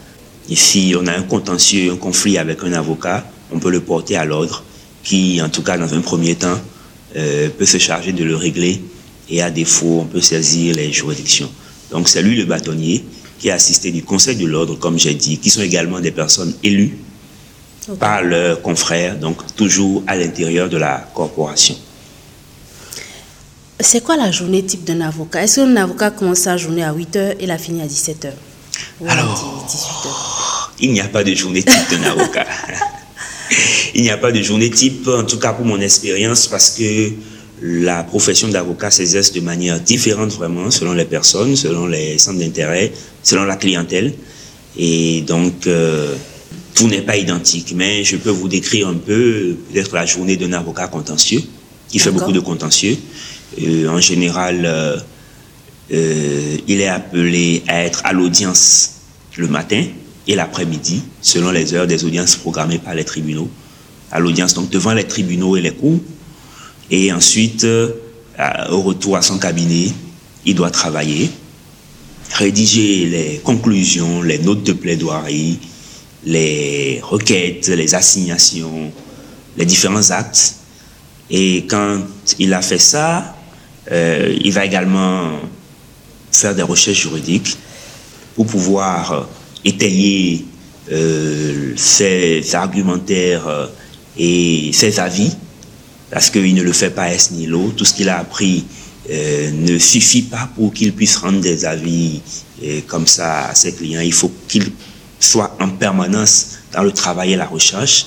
Et 0.49 0.57
si 0.57 0.95
on 0.99 1.07
a 1.07 1.13
un 1.13 1.23
contentieux, 1.23 1.93
un 1.93 1.97
conflit 1.97 2.39
avec 2.39 2.63
un 2.63 2.73
avocat, 2.73 3.25
on 3.53 3.59
peut 3.59 3.71
le 3.71 3.81
porter 3.81 4.17
à 4.17 4.25
l'ordre, 4.25 4.63
qui, 5.03 5.41
en 5.43 5.49
tout 5.49 5.63
cas, 5.63 5.79
dans 5.79 5.93
un 5.95 6.01
premier 6.01 6.35
temps, 6.35 6.59
euh, 7.17 7.49
peut 7.51 7.67
se 7.67 7.79
charger 7.79 8.13
de 8.13 8.25
le 8.25 8.37
régler. 8.37 8.81
Et 9.29 9.43
à 9.43 9.51
défaut, 9.51 10.01
on 10.03 10.05
peut 10.07 10.21
saisir 10.21 10.75
les 10.75 10.93
juridictions. 10.93 11.51
Donc, 11.91 12.09
c'est 12.09 12.23
lui 12.23 12.37
le 12.37 12.45
bâtonnier 12.45 13.05
qui 13.39 13.49
est 13.49 13.53
assisté 13.53 13.91
du 13.91 14.03
Conseil 14.03 14.37
de 14.37 14.47
l'ordre, 14.47 14.79
comme 14.79 14.99
j'ai 14.99 15.15
dit, 15.15 15.39
qui 15.39 15.51
sont 15.51 15.63
également 15.63 16.01
des 16.01 16.11
personnes 16.11 16.55
élues 16.63 16.99
par 17.99 18.23
leurs 18.23 18.61
confrères, 18.61 19.17
donc 19.17 19.39
toujours 19.57 20.03
à 20.07 20.15
l'intérieur 20.17 20.69
de 20.69 20.77
la 20.77 21.09
corporation. 21.15 21.75
C'est 23.81 24.05
quoi 24.05 24.17
la 24.17 24.31
journée 24.31 24.63
type 24.63 24.85
d'un 24.85 25.01
avocat? 25.01 25.45
Est-ce 25.45 25.61
qu'un 25.61 25.77
avocat 25.77 26.11
commence 26.11 26.41
sa 26.41 26.59
journée 26.59 26.85
à 26.85 26.93
8h 26.93 27.37
et 27.41 27.47
la 27.47 27.57
finit 27.57 27.81
à 27.81 27.87
17h 27.87 28.33
Alors, 29.09 29.67
18h 29.67 30.51
il 30.81 30.93
n'y 30.93 31.01
a 31.01 31.09
pas 31.09 31.23
de 31.23 31.35
journée 31.35 31.63
type 31.63 31.91
d'un 31.91 32.11
avocat. 32.11 32.47
il 33.95 34.03
n'y 34.03 34.11
a 34.11 34.17
pas 34.17 34.33
de 34.33 34.43
journée 34.43 34.71
type, 34.71 35.09
en 35.09 35.25
tout 35.25 35.39
cas 35.39 35.53
pour 35.53 35.67
mon 35.67 35.81
expérience, 35.81 36.47
parce 36.47 36.71
que 36.71 37.11
la 37.63 38.03
profession 38.05 38.49
d'avocat 38.49 38.91
s'exerce 38.91 39.33
de 39.33 39.41
manière 39.41 39.81
différente 39.81 40.33
vraiment 40.33 40.71
selon 40.71 40.93
les 40.93 41.05
personnes, 41.05 41.57
selon 41.57 41.87
les 41.87 42.19
centres 42.19 42.39
d'intérêt, 42.39 42.93
selon 43.23 43.45
la 43.45 43.57
clientèle. 43.57 44.15
Et 44.79 45.23
donc, 45.23 45.67
euh, 45.67 46.15
tout 46.75 46.89
n'est 46.89 47.03
pas 47.03 47.17
identique. 47.17 47.75
Mais 47.77 48.05
je 48.05 48.17
peux 48.17 48.31
vous 48.31 48.49
décrire 48.49 48.89
un 48.89 48.95
peu 48.95 49.57
peut-être 49.71 49.95
la 49.95 50.07
journée 50.07 50.37
d'un 50.37 50.53
avocat 50.53 50.89
contentieux, 50.89 51.43
qui 51.89 51.99
fait 51.99 52.11
beaucoup 52.11 52.33
de 52.33 52.41
contentieux. 52.41 52.97
Euh, 53.61 53.89
en 53.89 54.01
général, 54.01 54.65
euh, 54.65 56.57
il 56.67 56.81
est 56.81 56.89
appelé 56.89 57.63
à 57.69 57.85
être 57.85 58.01
à 58.05 58.13
l'audience 58.13 58.93
le 59.37 59.49
matin 59.49 59.85
et 60.31 60.37
l'après-midi, 60.37 61.03
selon 61.21 61.51
les 61.51 61.75
heures 61.75 61.89
des 61.89 62.05
audiences 62.05 62.37
programmées 62.37 62.79
par 62.79 62.95
les 62.95 63.05
tribunaux. 63.05 63.51
À 64.13 64.21
l'audience, 64.21 64.55
donc 64.55 64.71
devant 64.71 64.95
les 64.95 65.03
tribunaux 65.05 65.57
et 65.57 65.61
les 65.61 65.73
cours. 65.73 65.99
Et 66.89 67.13
ensuite, 67.13 67.67
au 68.71 68.81
retour 68.81 69.17
à 69.17 69.23
son 69.23 69.39
cabinet, 69.39 69.93
il 70.47 70.55
doit 70.55 70.71
travailler, 70.71 71.31
rédiger 72.33 73.07
les 73.07 73.41
conclusions, 73.43 74.23
les 74.23 74.39
notes 74.39 74.63
de 74.63 74.73
plaidoirie, 74.73 75.59
les 76.25 77.01
requêtes, 77.03 77.67
les 77.67 77.95
assignations, 77.97 78.93
les 79.57 79.67
différents 79.67 80.11
actes. 80.13 80.55
Et 81.29 81.67
quand 81.67 82.03
il 82.39 82.55
a 82.55 82.63
fait 82.63 82.79
ça, 82.79 83.35
euh, 83.91 84.37
il 84.41 84.53
va 84.53 84.65
également 84.65 85.33
faire 86.31 86.55
des 86.55 86.63
recherches 86.63 87.01
juridiques 87.01 87.57
pour 88.37 88.47
pouvoir 88.47 89.29
étayer 89.65 90.45
euh, 90.91 91.73
ses 91.77 92.55
argumentaires 92.55 93.47
euh, 93.47 93.67
et 94.17 94.71
ses 94.73 94.99
avis, 95.01 95.33
parce 96.11 96.31
qu'il 96.31 96.55
ne 96.55 96.63
le 96.63 96.73
fait 96.73 96.91
pas 96.91 97.13
est 97.13 97.31
ni 97.33 97.47
l'autre. 97.47 97.77
Tout 97.77 97.85
ce 97.85 97.95
qu'il 97.95 98.09
a 98.09 98.19
appris 98.19 98.65
ne 99.09 99.79
suffit 99.79 100.23
pas 100.23 100.49
pour 100.55 100.73
qu'il 100.73 100.93
puisse 100.93 101.17
rendre 101.17 101.41
des 101.41 101.65
avis 101.65 102.21
comme 102.87 103.07
ça 103.07 103.47
à 103.47 103.55
ses 103.55 103.73
clients. 103.73 104.03
Il 104.03 104.13
faut 104.13 104.31
qu'il 104.47 104.71
soit 105.19 105.57
en 105.61 105.69
permanence 105.69 106.59
dans 106.73 106.83
le 106.83 106.93
travail 106.93 107.33
et 107.33 107.37
la 107.37 107.47
recherche. 107.47 108.07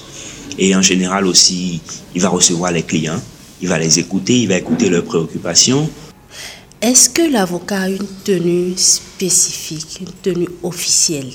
Et 0.57 0.73
en 0.75 0.81
général 0.81 1.25
aussi, 1.25 1.81
il 2.15 2.21
va 2.21 2.29
recevoir 2.29 2.71
les 2.71 2.83
clients 2.83 3.19
il 3.63 3.69
va 3.69 3.79
les 3.79 3.97
écouter, 3.97 4.41
il 4.41 4.49
va 4.49 4.57
écouter 4.57 4.89
leurs 4.89 5.05
préoccupations. 5.05 5.89
Est-ce 6.81 7.09
que 7.09 7.21
l'avocat 7.31 7.83
a 7.83 7.89
une 7.89 8.05
tenue 8.25 8.73
spécifique, 8.75 10.01
une 10.01 10.11
tenue 10.21 10.49
officielle? 10.63 11.31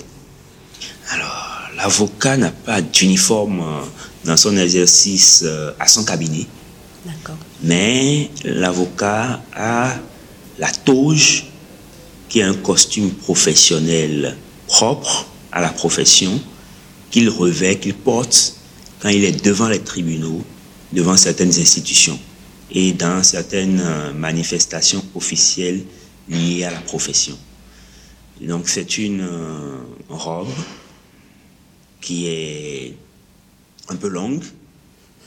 L'avocat 1.79 2.37
n'a 2.37 2.51
pas 2.51 2.83
d'uniforme 2.83 3.61
euh, 3.61 3.85
dans 4.25 4.37
son 4.37 4.57
exercice 4.57 5.45
euh, 5.47 5.73
à 5.79 5.87
son 5.87 6.05
cabinet. 6.05 6.47
D'accord. 7.07 7.37
Mais 7.63 8.31
l'avocat 8.45 9.41
a 9.55 9.95
la 10.59 10.71
toge, 10.71 11.47
qui 12.29 12.41
est 12.41 12.43
un 12.43 12.55
costume 12.55 13.11
professionnel 13.11 14.37
propre 14.67 15.27
à 15.53 15.61
la 15.61 15.69
profession, 15.69 16.41
qu'il 17.11 17.31
revêt, 17.31 17.79
qu'il 17.79 17.95
porte 17.95 18.55
quand 19.01 19.09
il 19.09 19.25
est 19.25 19.45
devant 19.45 19.69
les 19.69 19.81
tribunaux 19.81 20.43
devant 20.93 21.17
certaines 21.17 21.57
institutions 21.59 22.19
et 22.73 22.93
dans 22.93 23.23
certaines 23.23 23.81
euh, 23.81 24.13
manifestations 24.13 25.05
officielles 25.15 25.85
liées 26.29 26.65
à 26.65 26.71
la 26.71 26.81
profession. 26.81 27.39
donc 28.41 28.69
c'est 28.69 28.99
une 28.99 29.27
robe 30.09 30.49
qui 32.01 32.29
est 32.29 32.95
un 33.89 33.97
peu 33.97 34.09
longue, 34.09 34.43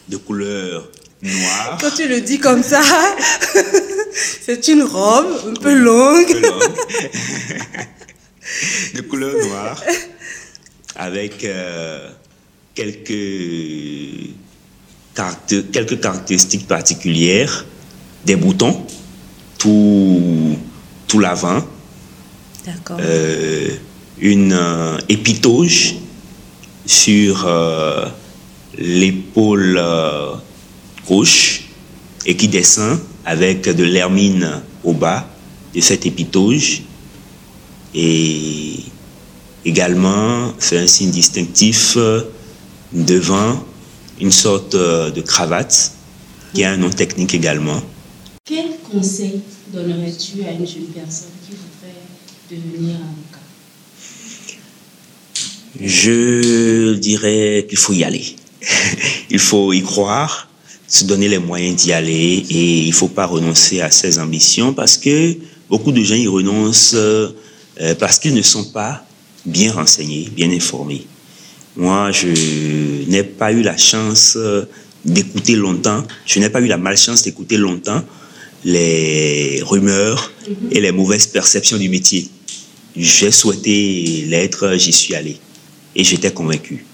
de 0.09 0.17
couleur 0.17 0.89
noire. 1.21 1.77
Quand 1.79 1.91
tu 1.91 2.07
le 2.07 2.21
dis 2.21 2.39
comme 2.39 2.63
ça, 2.63 2.81
c'est 4.41 4.67
une 4.67 4.83
robe 4.83 5.27
un 5.49 5.53
peu 5.53 5.73
longue. 5.73 6.41
de 8.95 9.01
couleur 9.01 9.33
noire, 9.45 9.81
avec 10.95 11.43
euh, 11.43 12.09
quelques 12.75 14.31
quelques 15.71 15.99
caractéristiques 15.99 16.67
particulières, 16.67 17.65
des 18.25 18.35
boutons, 18.35 18.85
tout, 19.57 20.57
tout 21.07 21.19
l'avant, 21.19 21.63
euh, 22.91 23.69
une 24.19 24.53
euh, 24.53 24.97
épitoge 25.09 25.95
sur 26.85 27.45
euh, 27.45 28.05
l'épaule 28.77 29.81
gauche 31.07 31.63
et 32.25 32.35
qui 32.35 32.47
descend 32.47 32.99
avec 33.25 33.69
de 33.69 33.83
l'hermine 33.83 34.61
au 34.83 34.93
bas 34.93 35.27
de 35.73 35.81
cette 35.81 36.05
épitoge. 36.05 36.83
Et 37.93 38.79
également, 39.65 40.53
c'est 40.59 40.77
un 40.77 40.87
signe 40.87 41.11
distinctif 41.11 41.97
devant 42.93 43.63
une 44.19 44.31
sorte 44.31 44.75
euh, 44.75 45.09
de 45.09 45.21
cravate 45.21 45.93
qui 46.53 46.63
a 46.63 46.71
un 46.71 46.77
nom 46.77 46.89
technique 46.89 47.33
également. 47.33 47.81
Quel 48.45 48.77
conseil 48.91 49.41
donnerais-tu 49.73 50.43
à 50.43 50.51
une 50.51 50.67
jeune 50.67 50.87
personne 50.93 51.29
qui 51.45 51.55
voudrait 51.55 52.01
devenir 52.49 52.97
Je 55.83 56.93
dirais 56.93 57.65
qu'il 57.67 57.77
faut 57.77 57.93
y 57.93 58.03
aller. 58.03 58.35
Il 59.29 59.39
faut 59.39 59.73
y 59.73 59.81
croire. 59.81 60.47
se 60.87 61.05
donner 61.05 61.29
les 61.29 61.39
moyens 61.39 61.75
d'y 61.81 61.93
aller 61.93 62.45
et 62.49 62.79
il 62.79 62.91
faut 62.91 63.07
pas 63.07 63.25
renoncer 63.25 63.79
à 63.79 63.89
ses 63.89 64.19
ambitions 64.19 64.73
parce 64.73 64.97
que 64.97 65.37
beaucoup 65.69 65.93
de 65.93 66.03
gens 66.03 66.15
y 66.15 66.27
renoncent 66.27 66.95
euh, 66.95 67.29
parce 67.97 68.19
qu'ils 68.19 68.33
ne 68.33 68.41
sont 68.41 68.65
pas 68.65 69.05
bien 69.45 69.71
renseignés, 69.71 70.27
bien 70.35 70.51
informés. 70.51 71.07
Moi, 71.77 72.11
je 72.11 72.27
n'ai 73.09 73.23
pas 73.23 73.53
eu 73.53 73.61
la 73.61 73.77
chance 73.77 74.37
d'écouter 75.05 75.55
longtemps, 75.55 76.03
je 76.25 76.39
n'ai 76.39 76.49
pas 76.49 76.59
eu 76.59 76.67
la 76.67 76.77
malchance 76.77 77.23
d'écouter 77.23 77.55
longtemps 77.55 78.03
les 78.65 79.61
rumeurs 79.63 80.29
et 80.71 80.81
les 80.81 80.91
mauvaises 80.91 81.27
perceptions 81.27 81.77
du 81.77 81.87
métier. 81.87 82.27
J'ai 82.97 83.31
souhaité 83.31 84.25
l'être, 84.27 84.75
j'y 84.77 84.91
suis 84.91 85.15
allé 85.15 85.37
et 85.95 86.03
j'étais 86.03 86.31
convaincu. 86.31 86.85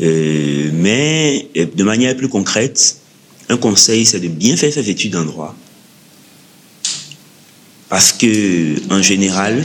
Euh, 0.00 0.70
mais 0.72 1.48
euh, 1.56 1.66
de 1.74 1.84
manière 1.84 2.16
plus 2.16 2.28
concrète, 2.28 2.98
un 3.48 3.56
conseil, 3.56 4.06
c'est 4.06 4.20
de 4.20 4.28
bien 4.28 4.56
faire 4.56 4.72
ses 4.72 4.88
études 4.88 5.16
en 5.16 5.24
droit. 5.24 5.56
Parce 7.88 8.12
que, 8.12 8.92
en 8.92 9.02
général, 9.02 9.64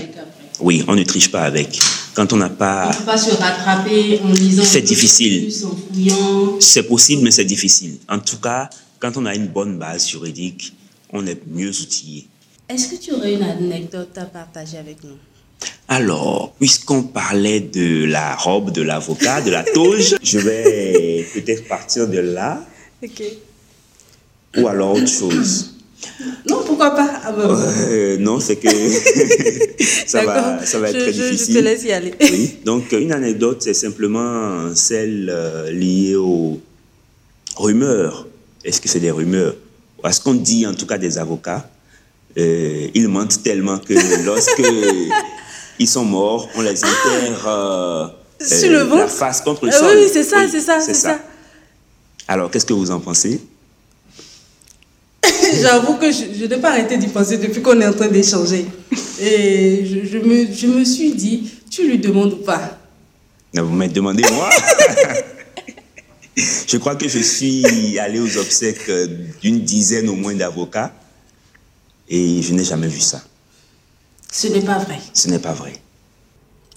oui, 0.59 0.83
on 0.87 0.95
ne 0.95 1.03
triche 1.03 1.29
pas 1.29 1.43
avec. 1.43 1.79
Quand 2.13 2.31
on 2.31 2.37
n'a 2.37 2.49
pas. 2.49 2.85
On 2.85 2.89
ne 2.89 2.95
peut 2.95 3.03
pas 3.03 3.17
se 3.17 3.31
rattraper 3.31 4.19
en 4.23 4.31
lisant. 4.31 4.63
C'est 4.63 4.81
difficile. 4.81 5.43
Plus, 5.43 5.65
en 5.65 5.75
fouillant. 5.75 6.59
C'est 6.59 6.83
possible, 6.83 7.23
mais 7.23 7.31
c'est 7.31 7.45
difficile. 7.45 7.97
En 8.07 8.19
tout 8.19 8.37
cas, 8.37 8.69
quand 8.99 9.17
on 9.17 9.25
a 9.25 9.35
une 9.35 9.47
bonne 9.47 9.77
base 9.77 10.07
juridique, 10.09 10.73
on 11.11 11.25
est 11.27 11.41
mieux 11.47 11.69
outillé. 11.69 12.27
Est-ce 12.69 12.87
que 12.87 12.95
tu 12.95 13.11
aurais 13.11 13.33
une 13.33 13.43
anecdote 13.43 14.17
à 14.17 14.25
partager 14.25 14.77
avec 14.77 15.03
nous? 15.03 15.17
Alors, 15.87 16.55
puisqu'on 16.59 17.03
parlait 17.03 17.59
de 17.59 18.05
la 18.05 18.35
robe 18.35 18.71
de 18.71 18.81
l'avocat, 18.81 19.41
de 19.41 19.51
la 19.51 19.63
toge, 19.63 20.15
je 20.23 20.39
vais 20.39 21.25
peut-être 21.33 21.67
partir 21.67 22.07
de 22.07 22.19
là. 22.19 22.65
Ok. 23.03 23.21
Ou 24.57 24.67
alors 24.67 24.93
autre 24.93 25.07
chose. 25.07 25.71
Non, 26.49 26.63
pourquoi 26.65 26.91
pas? 26.91 27.21
Ah 27.23 27.31
bah, 27.31 27.57
euh, 27.89 28.17
Non, 28.17 28.39
c'est 28.39 28.57
que 28.57 28.67
ça 30.05 30.25
va, 30.25 30.65
ça 30.65 30.79
va 30.79 30.89
être 30.89 30.99
je, 30.99 31.03
très 31.03 31.13
je, 31.13 31.23
difficile. 31.23 31.53
Je 31.55 31.59
te 31.59 31.63
laisse 31.63 31.83
y 31.83 31.91
aller. 31.91 32.13
Oui. 32.21 32.57
Donc, 32.65 32.91
une 32.91 33.11
anecdote, 33.11 33.61
c'est 33.61 33.73
simplement 33.73 34.73
celle 34.75 35.29
euh, 35.33 35.71
liée 35.71 36.15
aux 36.15 36.59
rumeurs. 37.55 38.27
Est-ce 38.63 38.81
que 38.81 38.89
c'est 38.89 38.99
des 38.99 39.11
rumeurs? 39.11 39.55
Parce 40.01 40.19
qu'on 40.19 40.33
dit, 40.33 40.67
en 40.67 40.73
tout 40.73 40.85
cas, 40.85 40.97
des 40.97 41.17
avocats, 41.17 41.69
euh, 42.37 42.87
ils 42.93 43.07
mentent 43.07 43.43
tellement 43.43 43.77
que 43.77 43.93
lorsque 44.25 44.61
ils 45.79 45.87
sont 45.87 46.05
morts, 46.05 46.49
on 46.55 46.61
les 46.61 46.83
enterre 46.83 47.47
euh, 47.47 48.07
Sur 48.41 48.69
le 48.71 48.77
euh, 48.79 48.83
ventre 48.85 49.01
la 49.03 49.07
face 49.07 49.41
contre 49.41 49.65
le 49.65 49.73
Euh, 49.73 49.79
sol. 49.79 49.97
oui, 49.97 50.09
c'est 50.11 50.23
ça, 50.23 50.47
c'est 50.49 50.61
ça, 50.61 50.79
c'est 50.79 50.93
ça. 50.93 51.19
Alors, 52.27 52.49
qu'est-ce 52.51 52.65
que 52.65 52.73
vous 52.73 52.91
en 52.91 52.99
pensez? 52.99 53.41
J'avoue 55.61 55.95
que 55.95 56.11
je, 56.11 56.23
je 56.39 56.45
n'ai 56.45 56.57
pas 56.57 56.69
arrêté 56.71 56.97
d'y 56.97 57.07
penser 57.07 57.37
depuis 57.37 57.61
qu'on 57.61 57.79
est 57.81 57.87
en 57.87 57.93
train 57.93 58.07
d'échanger. 58.07 58.65
Et 59.19 59.85
je, 59.85 60.07
je 60.09 60.17
me, 60.19 60.51
je 60.51 60.67
me 60.67 60.83
suis 60.83 61.13
dit, 61.13 61.49
tu 61.69 61.87
lui 61.87 61.97
demandes 61.99 62.33
ou 62.33 62.37
pas 62.43 62.77
Non, 63.53 63.63
Vous 63.63 63.73
me 63.73 63.87
demandez 63.87 64.23
moi? 64.31 64.49
Je 66.67 66.77
crois 66.77 66.95
que 66.95 67.07
je 67.07 67.19
suis 67.19 67.99
allé 67.99 68.19
aux 68.19 68.37
obsèques 68.39 68.89
euh, 68.89 69.05
d'une 69.41 69.59
dizaine 69.61 70.09
au 70.09 70.15
moins 70.15 70.33
d'avocats 70.33 70.91
et 72.09 72.41
je 72.41 72.53
n'ai 72.53 72.63
jamais 72.63 72.87
vu 72.87 72.99
ça. 72.99 73.21
Ce 74.33 74.47
n'est 74.47 74.63
pas 74.63 74.79
vrai. 74.79 74.99
Ce 75.13 75.27
n'est 75.27 75.37
pas 75.37 75.53
vrai. 75.53 75.73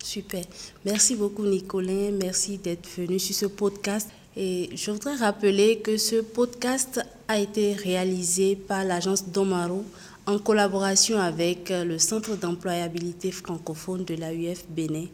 Super. 0.04 0.44
Merci 0.84 1.16
beaucoup, 1.16 1.46
Nicolin. 1.46 2.10
Merci 2.12 2.58
d'être 2.58 2.86
venu 2.98 3.18
sur 3.18 3.34
ce 3.34 3.46
podcast. 3.46 4.10
Et 4.36 4.68
je 4.76 4.90
voudrais 4.90 5.14
rappeler 5.14 5.78
que 5.78 5.96
ce 5.96 6.16
podcast 6.16 7.00
a 7.26 7.38
été 7.38 7.72
réalisé 7.72 8.56
par 8.56 8.84
l'agence 8.84 9.28
Domaro 9.28 9.86
en 10.26 10.38
collaboration 10.38 11.18
avec 11.18 11.70
le 11.70 11.98
Centre 11.98 12.36
d'employabilité 12.36 13.30
francophone 13.32 14.04
de 14.04 14.16
l'AUF 14.16 14.66
Bénin. 14.68 15.06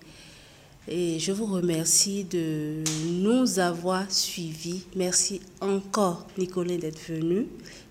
Et 0.89 1.21
je 1.21 1.31
vous 1.31 1.47
remercie 1.47 2.25
de 2.25 2.83
nous 3.07 3.61
avoir 3.61 4.11
suivis. 4.11 4.83
Merci 4.97 5.41
encore, 5.61 6.27
Nicolin, 6.37 6.77
d'être 6.77 7.07
venu. 7.09 7.47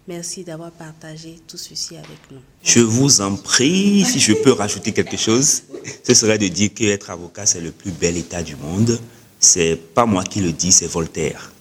Merci 0.07 0.43
d'avoir 0.43 0.71
partagé 0.71 1.37
tout 1.47 1.57
ceci 1.57 1.95
avec 1.95 2.17
nous. 2.31 2.39
Je 2.63 2.79
vous 2.79 3.21
en 3.21 3.35
prie, 3.35 4.03
si 4.03 4.19
je 4.19 4.33
peux 4.33 4.51
rajouter 4.51 4.91
quelque 4.91 5.17
chose, 5.17 5.63
ce 6.03 6.13
serait 6.13 6.39
de 6.39 6.47
dire 6.47 6.73
qu'être 6.73 7.11
avocat, 7.11 7.45
c'est 7.45 7.61
le 7.61 7.71
plus 7.71 7.91
bel 7.91 8.17
état 8.17 8.41
du 8.41 8.55
monde. 8.55 8.99
C'est 9.39 9.75
pas 9.75 10.05
moi 10.05 10.23
qui 10.23 10.41
le 10.41 10.51
dis, 10.51 10.71
c'est 10.71 10.87
Voltaire. 10.87 11.51